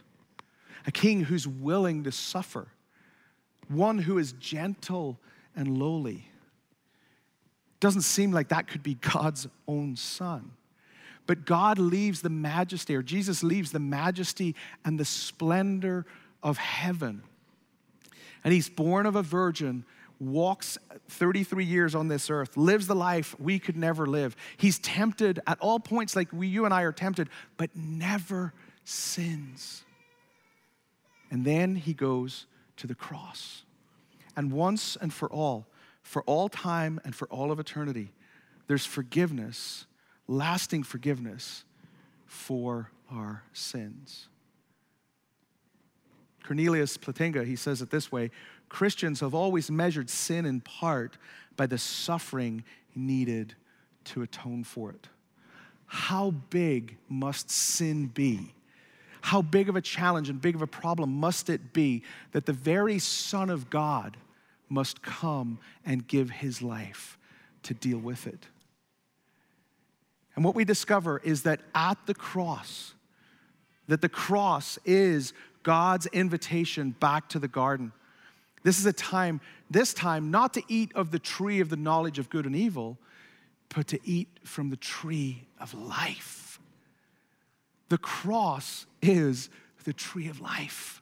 [0.87, 2.69] A king who's willing to suffer.
[3.69, 5.19] One who is gentle
[5.57, 6.29] and lowly
[7.87, 10.51] doesn't seem like that could be God's own son.
[11.25, 16.05] But God leaves the majesty, or Jesus leaves the majesty and the splendor
[16.43, 17.23] of heaven.
[18.43, 19.85] And he's born of a virgin,
[20.19, 20.79] walks
[21.11, 24.35] 33 years on this earth, lives the life we could never live.
[24.57, 28.53] He's tempted at all points, like we, you and I are tempted, but never
[28.85, 29.85] sins.
[31.31, 32.47] And then he goes
[32.79, 33.63] to the cross.
[34.37, 35.67] And once and for all,
[36.07, 38.13] for all time and for all of eternity,
[38.69, 39.87] there's forgiveness,
[40.29, 41.65] lasting forgiveness
[42.27, 44.29] for our sins.
[46.45, 48.31] Cornelius Plantinga, he says it this way
[48.69, 51.19] Christians have always measured sin in part
[51.57, 52.63] by the suffering
[52.95, 53.55] needed
[54.05, 55.09] to atone for it.
[55.87, 58.55] How big must sin be?
[59.23, 62.53] How big of a challenge and big of a problem must it be that the
[62.53, 64.17] very Son of God
[64.69, 67.19] must come and give his life
[67.63, 68.47] to deal with it.
[70.35, 72.95] And what we discover is that at the cross,
[73.89, 77.93] that the cross is God's invitation back to the garden.
[78.63, 82.19] This is a time, this time, not to eat of the tree of the knowledge
[82.19, 82.99] of good and evil,
[83.75, 86.61] but to eat from the tree of life.
[87.89, 89.49] The cross is
[89.85, 91.01] the tree of life.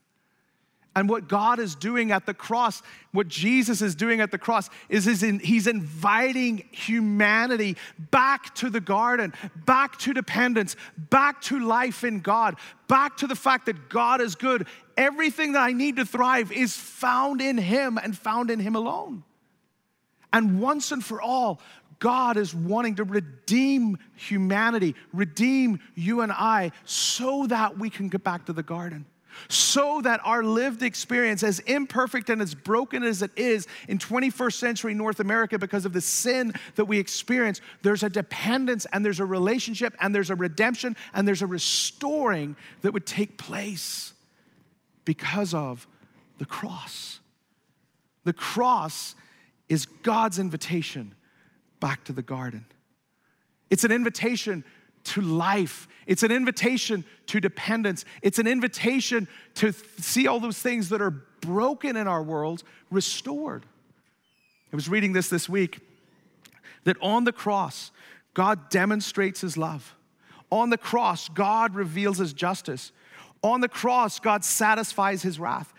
[0.96, 2.80] And what God is doing at the cross,
[3.10, 9.34] what Jesus is doing at the cross, is he's inviting humanity back to the garden,
[9.66, 14.36] back to dependence, back to life in God, back to the fact that God is
[14.36, 14.68] good.
[14.96, 19.24] Everything that I need to thrive is found in Him and found in Him alone.
[20.32, 21.60] And once and for all,
[21.98, 28.22] God is wanting to redeem humanity, redeem you and I, so that we can get
[28.22, 29.06] back to the garden
[29.48, 34.54] so that our lived experience, as imperfect and as broken as it is in 21st
[34.54, 39.20] century North America because of the sin that we experience, there's a dependence and there's
[39.20, 44.12] a relationship and there's a redemption and there's a restoring that would take place
[45.04, 45.86] because of
[46.38, 47.20] the cross.
[48.24, 49.14] The cross
[49.68, 51.14] is God's invitation
[51.80, 52.66] back to the garden.
[53.70, 54.64] It's an invitation
[55.04, 55.88] to life.
[56.06, 58.04] It's an invitation to dependence.
[58.22, 63.64] It's an invitation to see all those things that are broken in our world restored.
[64.72, 65.80] I was reading this this week
[66.84, 67.90] that on the cross,
[68.34, 69.94] God demonstrates his love.
[70.50, 72.92] On the cross, God reveals his justice.
[73.42, 75.72] On the cross, God satisfies his wrath.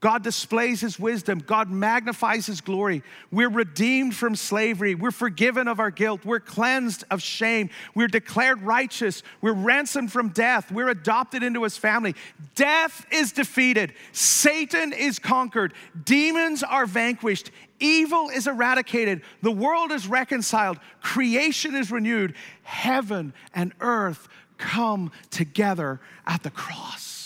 [0.00, 1.40] God displays his wisdom.
[1.40, 3.02] God magnifies his glory.
[3.32, 4.94] We're redeemed from slavery.
[4.94, 6.24] We're forgiven of our guilt.
[6.24, 7.70] We're cleansed of shame.
[7.96, 9.24] We're declared righteous.
[9.40, 10.70] We're ransomed from death.
[10.70, 12.14] We're adopted into his family.
[12.54, 13.92] Death is defeated.
[14.12, 15.74] Satan is conquered.
[16.04, 17.50] Demons are vanquished.
[17.80, 19.22] Evil is eradicated.
[19.42, 20.78] The world is reconciled.
[21.00, 22.34] Creation is renewed.
[22.62, 24.28] Heaven and earth
[24.58, 27.17] come together at the cross.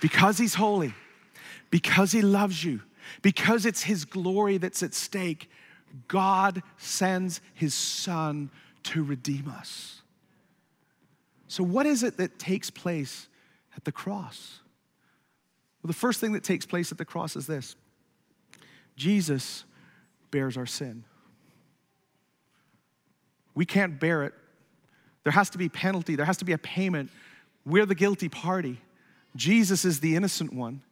[0.00, 0.94] Because He's holy,
[1.70, 2.82] because He loves you,
[3.22, 5.50] because it's His glory that's at stake,
[6.08, 8.50] God sends His Son
[8.84, 10.02] to redeem us.
[11.48, 13.28] So, what is it that takes place
[13.76, 14.60] at the cross?
[15.82, 17.74] Well, the first thing that takes place at the cross is this
[18.96, 19.64] Jesus
[20.30, 21.04] bears our sin.
[23.54, 24.34] We can't bear it.
[25.24, 27.10] There has to be penalty, there has to be a payment.
[27.66, 28.78] We're the guilty party.
[29.36, 30.82] Jesus is the innocent one.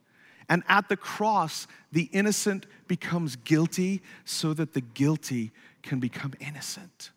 [0.47, 5.51] And at the cross, the innocent becomes guilty so that the guilty
[5.83, 7.11] can become innocent.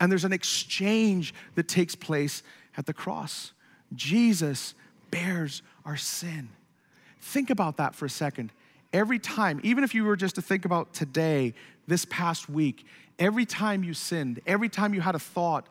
[0.00, 2.42] And there's an exchange that takes place
[2.76, 3.52] at the cross.
[3.94, 4.74] Jesus
[5.10, 6.48] bears our sin.
[7.20, 8.52] Think about that for a second.
[8.92, 11.54] Every time, even if you were just to think about today,
[11.86, 12.86] this past week,
[13.18, 15.68] every time you sinned, every time you had a thought,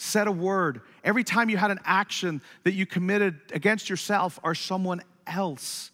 [0.00, 4.54] said a word, every time you had an action that you committed against yourself or
[4.54, 5.90] someone else,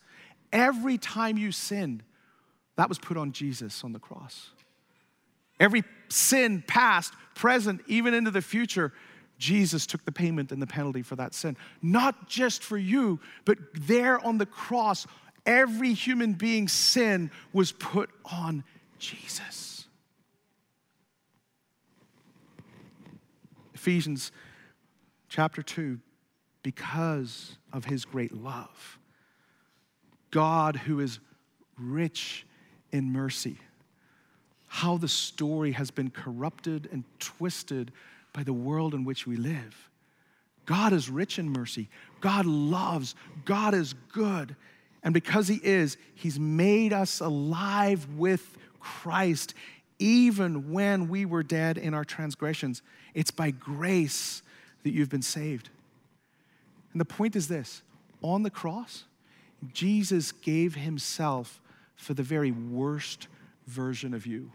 [0.53, 2.05] every time you sinned,
[2.77, 4.51] that was put on Jesus on the cross.
[5.59, 8.93] Every sin, past, present, even into the future,
[9.39, 11.57] Jesus took the payment and the penalty for that sin.
[11.83, 15.07] Not just for you, but there on the cross,
[15.45, 18.63] every human being's sin was put on
[19.01, 19.76] Jesus.
[23.87, 24.33] Ephesians
[25.29, 26.01] chapter 2
[26.65, 28.99] because of his great love,
[30.33, 31.21] God, who is
[31.79, 32.45] rich
[32.91, 33.59] in mercy,
[34.67, 37.93] how the story has been corrupted and twisted
[38.33, 39.89] by the world in which we live.
[40.65, 41.89] God is rich in mercy.
[42.21, 43.15] God loves.
[43.45, 44.57] God is good.
[45.05, 49.55] And because He is, He's made us alive with Christ
[49.99, 52.83] even when we were dead in our transgressions.
[53.17, 54.43] It's by grace
[54.85, 55.71] that you've been saved.
[56.93, 57.83] And the point is this
[58.23, 59.05] on the cross,
[59.73, 61.61] Jesus gave Himself
[61.97, 63.27] for the very worst
[63.67, 64.53] version of you.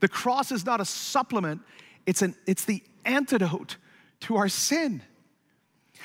[0.00, 1.62] The cross is not a supplement,
[2.06, 3.76] it's, an, it's the antidote
[4.20, 5.02] to our sin.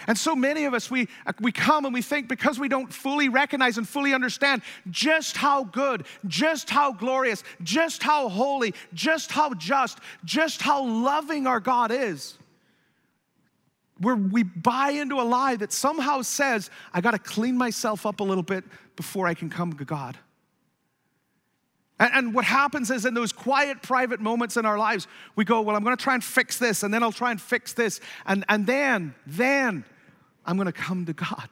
[0.08, 1.08] And so many of us, we,
[1.40, 5.64] we come and we think because we don't fully recognize and fully understand just how
[5.64, 11.92] good, just how glorious, just how holy, just how just, just how loving our God
[11.92, 12.38] is,
[14.00, 18.20] where we buy into a lie that somehow says, I got to clean myself up
[18.20, 18.64] a little bit
[18.96, 20.18] before I can come to God.
[22.00, 25.76] And, what happens is in those quiet, private moments in our lives, we go, Well,
[25.76, 28.02] I'm going to try and fix this, and then I'll try and fix this.
[28.26, 29.86] And, and then, then
[30.46, 31.50] I'm going to come to God.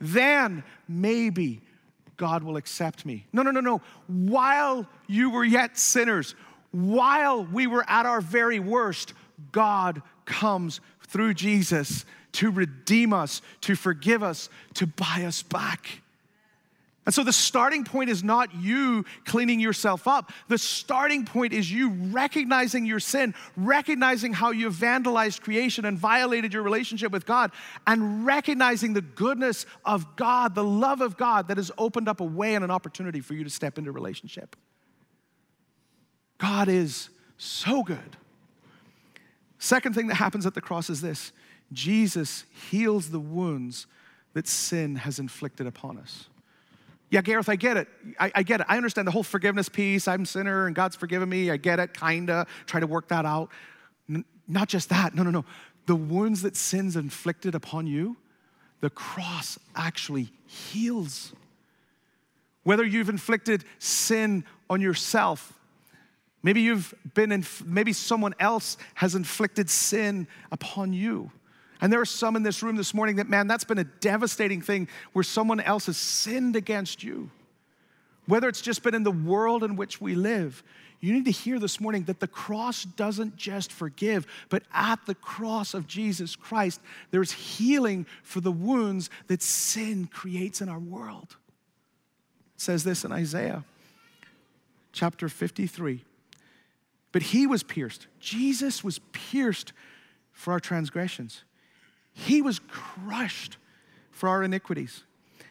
[0.00, 1.60] Then maybe
[2.16, 3.26] God will accept me.
[3.32, 3.80] No, no, no, no.
[4.06, 6.34] While you were yet sinners,
[6.70, 9.12] while we were at our very worst,
[9.52, 16.02] God comes through Jesus to redeem us, to forgive us, to buy us back.
[17.06, 20.32] And so the starting point is not you cleaning yourself up.
[20.48, 26.54] The starting point is you recognizing your sin, recognizing how you vandalized creation and violated
[26.54, 27.50] your relationship with God,
[27.86, 32.24] and recognizing the goodness of God, the love of God that has opened up a
[32.24, 34.56] way and an opportunity for you to step into relationship.
[36.38, 38.16] God is so good.
[39.58, 41.32] Second thing that happens at the cross is this
[41.72, 43.86] Jesus heals the wounds
[44.32, 46.28] that sin has inflicted upon us.
[47.14, 47.86] Yeah, Gareth, I get it.
[48.18, 48.66] I, I, get it.
[48.68, 50.08] I understand the whole forgiveness piece.
[50.08, 51.48] I'm sinner and God's forgiven me.
[51.48, 52.44] I get it, kinda.
[52.66, 53.50] Try to work that out.
[54.10, 55.14] N- not just that.
[55.14, 55.44] No, no, no.
[55.86, 58.16] The wounds that sin's inflicted upon you,
[58.80, 61.32] the cross actually heals.
[62.64, 65.52] Whether you've inflicted sin on yourself,
[66.42, 71.30] maybe you've been in, maybe someone else has inflicted sin upon you.
[71.80, 74.60] And there are some in this room this morning that, man, that's been a devastating
[74.60, 77.30] thing where someone else has sinned against you.
[78.26, 80.62] Whether it's just been in the world in which we live,
[81.00, 85.14] you need to hear this morning that the cross doesn't just forgive, but at the
[85.14, 91.36] cross of Jesus Christ, there's healing for the wounds that sin creates in our world.
[92.54, 93.64] It says this in Isaiah
[94.94, 96.02] chapter 53.
[97.12, 99.74] But he was pierced, Jesus was pierced
[100.32, 101.44] for our transgressions.
[102.14, 103.58] He was crushed
[104.10, 105.02] for our iniquities.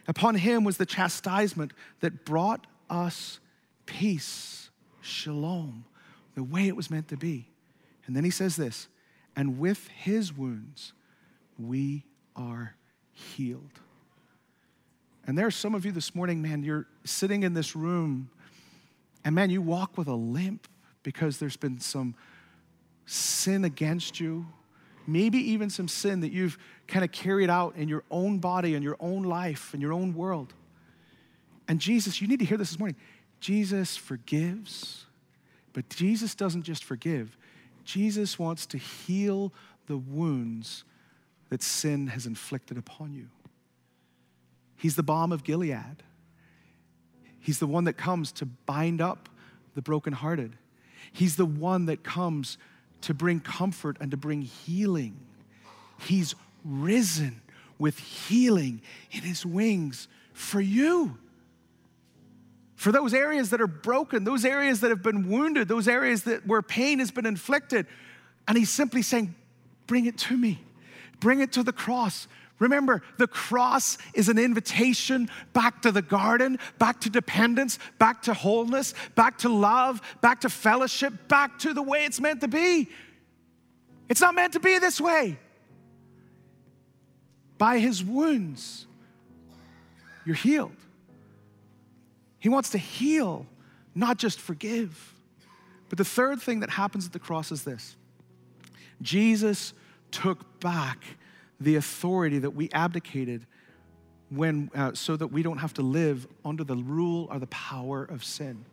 [0.07, 3.39] Upon him was the chastisement that brought us
[3.85, 4.69] peace,
[5.01, 5.85] shalom,
[6.35, 7.49] the way it was meant to be.
[8.07, 8.87] And then he says this,
[9.35, 10.93] and with his wounds
[11.57, 12.05] we
[12.35, 12.75] are
[13.11, 13.79] healed.
[15.25, 18.29] And there are some of you this morning, man, you're sitting in this room,
[19.23, 20.67] and man, you walk with a limp
[21.01, 22.15] because there's been some
[23.05, 24.47] sin against you,
[25.07, 28.83] maybe even some sin that you've kind of carried out in your own body, in
[28.83, 30.53] your own life, in your own world.
[31.67, 32.97] And Jesus, you need to hear this this morning.
[33.39, 35.05] Jesus forgives,
[35.73, 37.37] but Jesus doesn't just forgive,
[37.83, 39.51] Jesus wants to heal
[39.87, 40.85] the wounds
[41.49, 43.27] that sin has inflicted upon you.
[44.77, 46.03] He's the balm of Gilead.
[47.39, 49.27] He's the one that comes to bind up
[49.75, 50.55] the brokenhearted.
[51.11, 52.57] He's the one that comes
[53.03, 55.17] to bring comfort and to bring healing.
[55.99, 57.41] He's risen
[57.77, 58.81] with healing
[59.11, 61.17] in his wings for you.
[62.75, 66.45] For those areas that are broken, those areas that have been wounded, those areas that
[66.45, 67.87] where pain has been inflicted.
[68.47, 69.35] And he's simply saying,
[69.87, 70.61] Bring it to me.
[71.19, 72.27] Bring it to the cross.
[72.59, 78.33] Remember, the cross is an invitation back to the garden, back to dependence, back to
[78.33, 82.87] wholeness, back to love, back to fellowship, back to the way it's meant to be.
[84.07, 85.37] It's not meant to be this way.
[87.57, 88.85] By his wounds,
[90.25, 90.75] you're healed.
[92.39, 93.45] He wants to heal,
[93.95, 95.13] not just forgive.
[95.89, 97.95] But the third thing that happens at the cross is this
[99.01, 99.73] Jesus
[100.11, 101.03] took back
[101.63, 103.45] the authority that we abdicated
[104.29, 108.03] when, uh, so that we don't have to live under the rule or the power
[108.03, 108.65] of sin.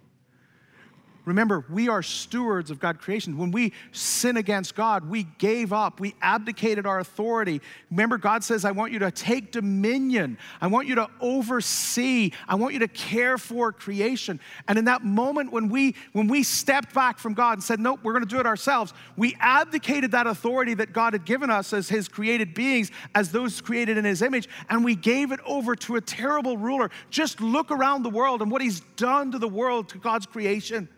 [1.27, 3.37] Remember, we are stewards of God's creation.
[3.37, 7.61] When we sin against God, we gave up, we abdicated our authority.
[7.91, 12.55] Remember, God says, I want you to take dominion, I want you to oversee, I
[12.55, 14.41] want you to care for creation.
[14.66, 18.01] And in that moment when we when we stepped back from God and said, Nope,
[18.03, 21.89] we're gonna do it ourselves, we abdicated that authority that God had given us as
[21.89, 25.97] his created beings, as those created in his image, and we gave it over to
[25.97, 26.91] a terrible ruler.
[27.11, 30.89] Just look around the world and what he's done to the world, to God's creation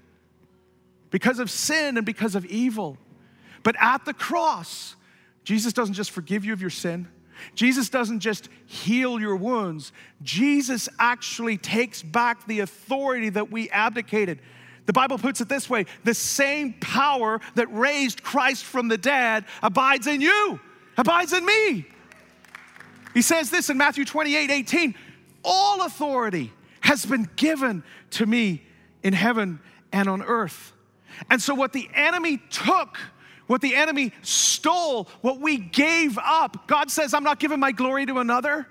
[1.12, 2.98] because of sin and because of evil.
[3.62, 4.96] But at the cross,
[5.44, 7.06] Jesus doesn't just forgive you of your sin.
[7.54, 9.92] Jesus doesn't just heal your wounds.
[10.22, 14.40] Jesus actually takes back the authority that we abdicated.
[14.86, 19.44] The Bible puts it this way the same power that raised Christ from the dead
[19.62, 20.58] abides in you,
[20.96, 21.86] abides in me.
[23.14, 24.94] He says this in Matthew 28 18
[25.44, 28.62] All authority has been given to me
[29.02, 29.60] in heaven
[29.92, 30.72] and on earth.
[31.30, 32.98] And so, what the enemy took,
[33.46, 38.06] what the enemy stole, what we gave up, God says, I'm not giving my glory
[38.06, 38.66] to another.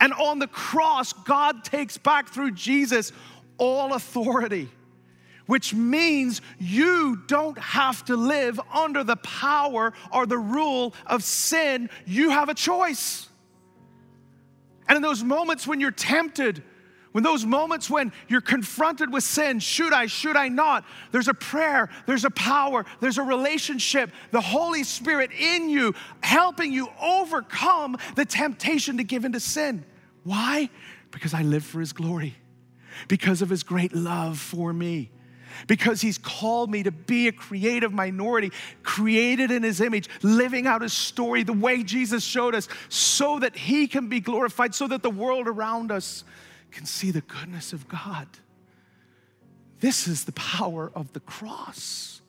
[0.00, 3.12] And on the cross, God takes back through Jesus
[3.56, 4.68] all authority,
[5.46, 11.88] which means you don't have to live under the power or the rule of sin.
[12.06, 13.28] You have a choice.
[14.88, 16.62] And in those moments when you're tempted,
[17.12, 20.84] when those moments when you're confronted with sin, should I, should I not?
[21.10, 26.72] There's a prayer, there's a power, there's a relationship, the Holy Spirit in you helping
[26.72, 29.84] you overcome the temptation to give into sin.
[30.24, 30.68] Why?
[31.10, 32.36] Because I live for His glory,
[33.08, 35.10] because of His great love for me
[35.66, 38.52] because he's called me to be a creative minority,
[38.84, 43.56] created in his image, living out his story the way Jesus showed us, so that
[43.56, 46.22] he can be glorified, so that the world around us
[46.70, 48.26] can see the goodness of God.
[49.80, 52.20] This is the power of the cross.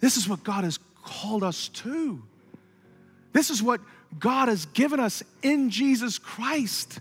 [0.00, 2.22] This is what God has called us to.
[3.32, 3.80] This is what
[4.18, 7.00] God has given us in Jesus Christ.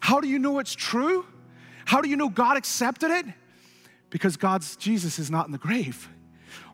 [0.00, 1.26] How do you know it's true?
[1.84, 3.26] How do you know God accepted it?
[4.10, 6.08] Because God's Jesus is not in the grave.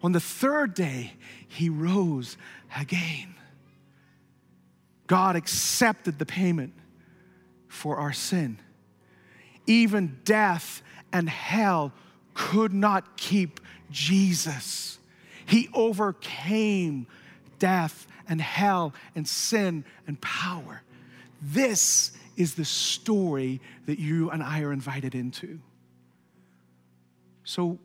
[0.03, 1.13] On the third day,
[1.47, 2.37] he rose
[2.77, 3.35] again.
[5.07, 6.75] God accepted the payment
[7.69, 8.59] for our sin.
[9.67, 11.93] Even death and hell
[12.35, 13.61] could not keep
[13.91, 14.99] Jesus.
[15.47, 17.07] He overcame
[17.59, 20.83] death and hell and sin and power.
[21.41, 25.61] This is the story that you and I are invited into.
[27.45, 27.79] So,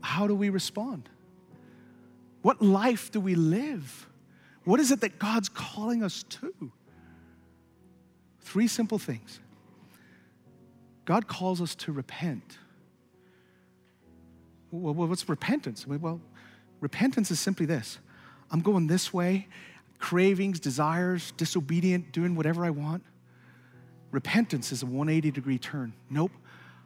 [0.00, 1.08] how do we respond?
[2.42, 4.06] What life do we live?
[4.64, 6.70] What is it that God's calling us to?
[8.46, 9.40] Three simple things.
[11.04, 12.58] God calls us to repent.
[14.70, 15.84] Well, what's repentance?
[15.84, 16.20] Well,
[16.80, 17.98] repentance is simply this
[18.52, 19.48] I'm going this way,
[19.98, 23.02] cravings, desires, disobedient, doing whatever I want.
[24.12, 25.92] Repentance is a 180 degree turn.
[26.08, 26.30] Nope,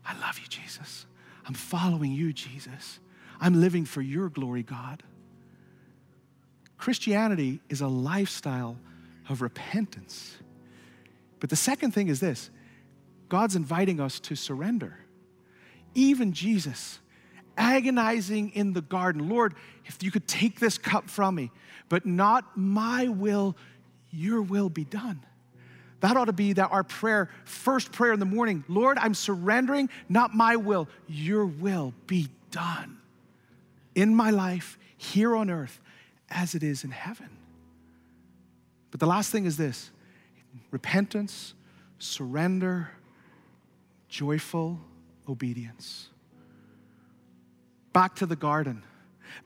[0.06, 1.04] I love you, Jesus.
[1.44, 3.00] I'm following you, Jesus.
[3.38, 5.02] I'm living for your glory, God.
[6.78, 8.78] Christianity is a lifestyle
[9.28, 10.38] of repentance.
[11.40, 12.50] But the second thing is this
[13.28, 14.98] God's inviting us to surrender.
[15.94, 17.00] Even Jesus,
[17.56, 19.54] agonizing in the garden, Lord,
[19.86, 21.50] if you could take this cup from me,
[21.88, 23.56] but not my will,
[24.10, 25.24] your will be done.
[26.00, 29.90] That ought to be that our prayer, first prayer in the morning, Lord, I'm surrendering,
[30.08, 32.98] not my will, your will be done
[33.94, 35.80] in my life, here on earth,
[36.30, 37.28] as it is in heaven.
[38.90, 39.90] But the last thing is this
[40.70, 41.54] repentance,
[41.98, 42.90] surrender,
[44.08, 44.80] joyful
[45.28, 46.08] obedience.
[47.92, 48.84] Back to the garden.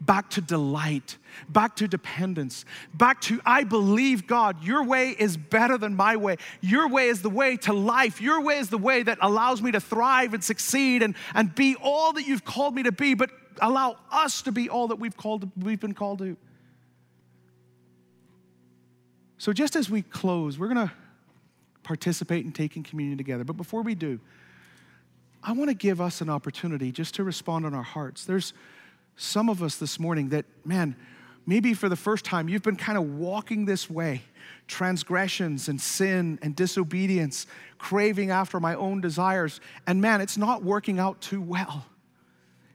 [0.01, 5.79] back to delight, back to dependence, back to, I believe, God, your way is better
[5.79, 6.37] than my way.
[6.61, 8.21] Your way is the way to life.
[8.21, 11.77] Your way is the way that allows me to thrive and succeed and, and be
[11.83, 13.31] all that you've called me to be, but
[13.61, 16.37] allow us to be all that we've, called, we've been called to.
[19.39, 20.93] So, just as we close, we're going to
[21.83, 23.45] participate in taking communion together.
[23.45, 24.21] But before we do,
[25.43, 28.25] I want to give us an opportunity just to respond on our hearts.
[28.25, 28.55] There's
[29.17, 30.97] some of us this morning that, man,
[31.47, 34.23] maybe for the first time you've been kind of walking this way
[34.67, 39.61] transgressions and sin and disobedience, craving after my own desires.
[39.87, 41.85] And man, it's not working out too well.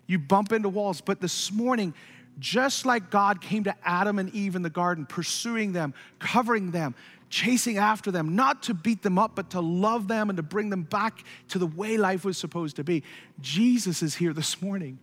[0.06, 1.02] You bump into walls.
[1.02, 1.94] But this morning,
[2.40, 6.96] just like God came to Adam and Eve in the garden, pursuing them, covering them,
[7.30, 10.70] chasing after them, not to beat them up, but to love them and to bring
[10.70, 13.04] them back to the way life was supposed to be.
[13.40, 15.00] Jesus is here this morning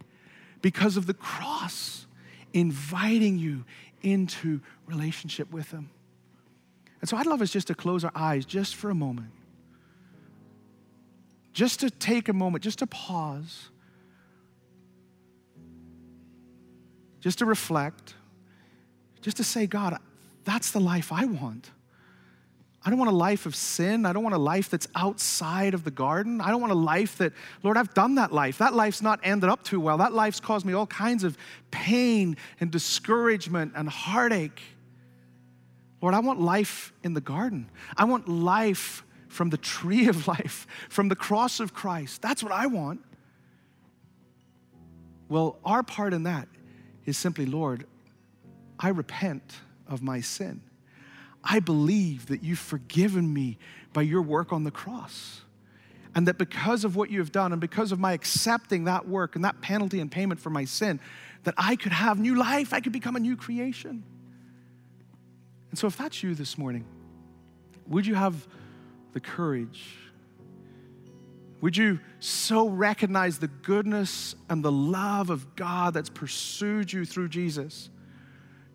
[0.63, 2.07] because of the cross,
[2.53, 3.65] inviting you
[4.03, 5.91] into relationship with Him.
[7.01, 9.31] And so I'd love us just to close our eyes just for a moment,
[11.53, 13.69] just to take a moment, just to pause,
[17.27, 18.15] just to reflect,
[19.21, 19.99] just to say, God,
[20.45, 21.69] that's the life I want.
[22.85, 24.07] I don't want a life of sin.
[24.07, 26.41] I don't want a life that's outside of the garden.
[26.41, 27.33] I don't want a life that,
[27.65, 28.59] Lord, I've done that life.
[28.59, 29.99] That life's not ended up too well.
[29.99, 31.37] That life's caused me all kinds of
[31.73, 34.63] pain and discouragement and heartache.
[36.01, 37.69] Lord, I want life in the garden.
[37.97, 42.23] I want life from the tree of life, from the cross of Christ.
[42.23, 43.01] That's what I want.
[45.29, 46.47] Well, our part in that
[47.07, 47.87] is simply, Lord,
[48.79, 49.55] I repent
[49.89, 50.61] of my sin.
[51.43, 53.59] I believe that you've forgiven me
[53.93, 55.43] by your work on the cross.
[56.15, 59.37] And that because of what you have done and because of my accepting that work
[59.37, 60.99] and that penalty and payment for my sin,
[61.45, 64.03] that I could have new life, I could become a new creation.
[65.71, 66.87] And so, if that's you this morning,
[67.87, 68.49] would you have
[69.13, 69.85] the courage?
[71.61, 77.29] Would you so recognize the goodness and the love of God that's pursued you through
[77.29, 77.89] Jesus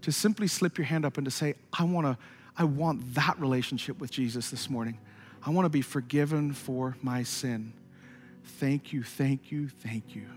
[0.01, 2.17] to simply slip your hand up and to say, I want to
[2.57, 4.99] I want that relationship with Jesus this morning.
[5.43, 7.73] I want to be forgiven for my sin.
[8.43, 10.27] Thank you, thank you, thank you.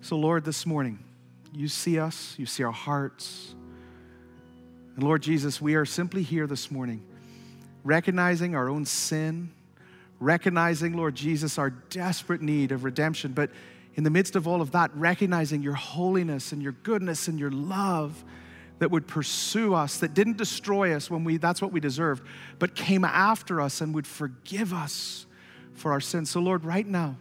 [0.00, 1.02] So, Lord, this morning,
[1.52, 3.54] you see us, you see our hearts.
[4.96, 7.02] And Lord Jesus, we are simply here this morning,
[7.84, 9.50] recognizing our own sin,
[10.18, 13.50] recognizing, Lord Jesus, our desperate need of redemption, but
[13.94, 17.50] in the midst of all of that, recognizing your holiness and your goodness and your
[17.50, 18.24] love
[18.80, 22.26] that would pursue us, that didn't destroy us when we, that's what we deserved,
[22.58, 25.26] but came after us and would forgive us
[25.74, 26.30] for our sins.
[26.30, 27.16] So, Lord, right now,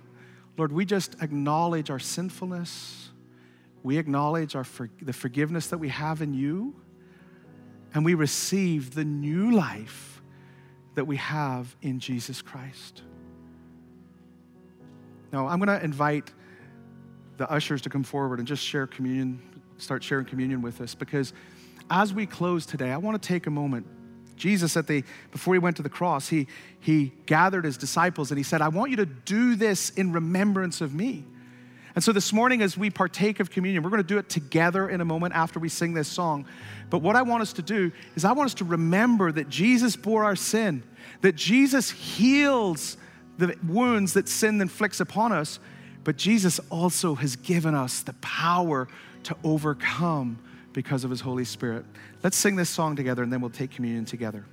[0.57, 3.09] Lord, we just acknowledge our sinfulness.
[3.84, 6.76] We acknowledge our for, the forgiveness that we have in you,
[7.93, 10.12] and we receive the new life
[10.95, 13.01] that we have in Jesus Christ.
[15.31, 16.31] Now, I'm going to invite
[17.37, 19.41] the ushers to come forward and just share communion
[19.77, 21.33] start sharing communion with us because
[21.89, 23.85] as we close today, I want to take a moment.
[24.35, 26.47] Jesus, at the, before he went to the cross, he,
[26.79, 30.81] he gathered his disciples and he said, I want you to do this in remembrance
[30.81, 31.25] of me.
[31.95, 34.89] And so this morning, as we partake of communion, we're going to do it together
[34.89, 36.45] in a moment after we sing this song.
[36.89, 39.95] But what I want us to do is, I want us to remember that Jesus
[39.95, 40.83] bore our sin,
[41.21, 42.97] that Jesus heals
[43.37, 45.59] the wounds that sin inflicts upon us,
[46.03, 48.87] but Jesus also has given us the power
[49.23, 50.39] to overcome
[50.73, 51.85] because of his Holy Spirit.
[52.23, 54.45] Let's sing this song together and then we'll take communion together.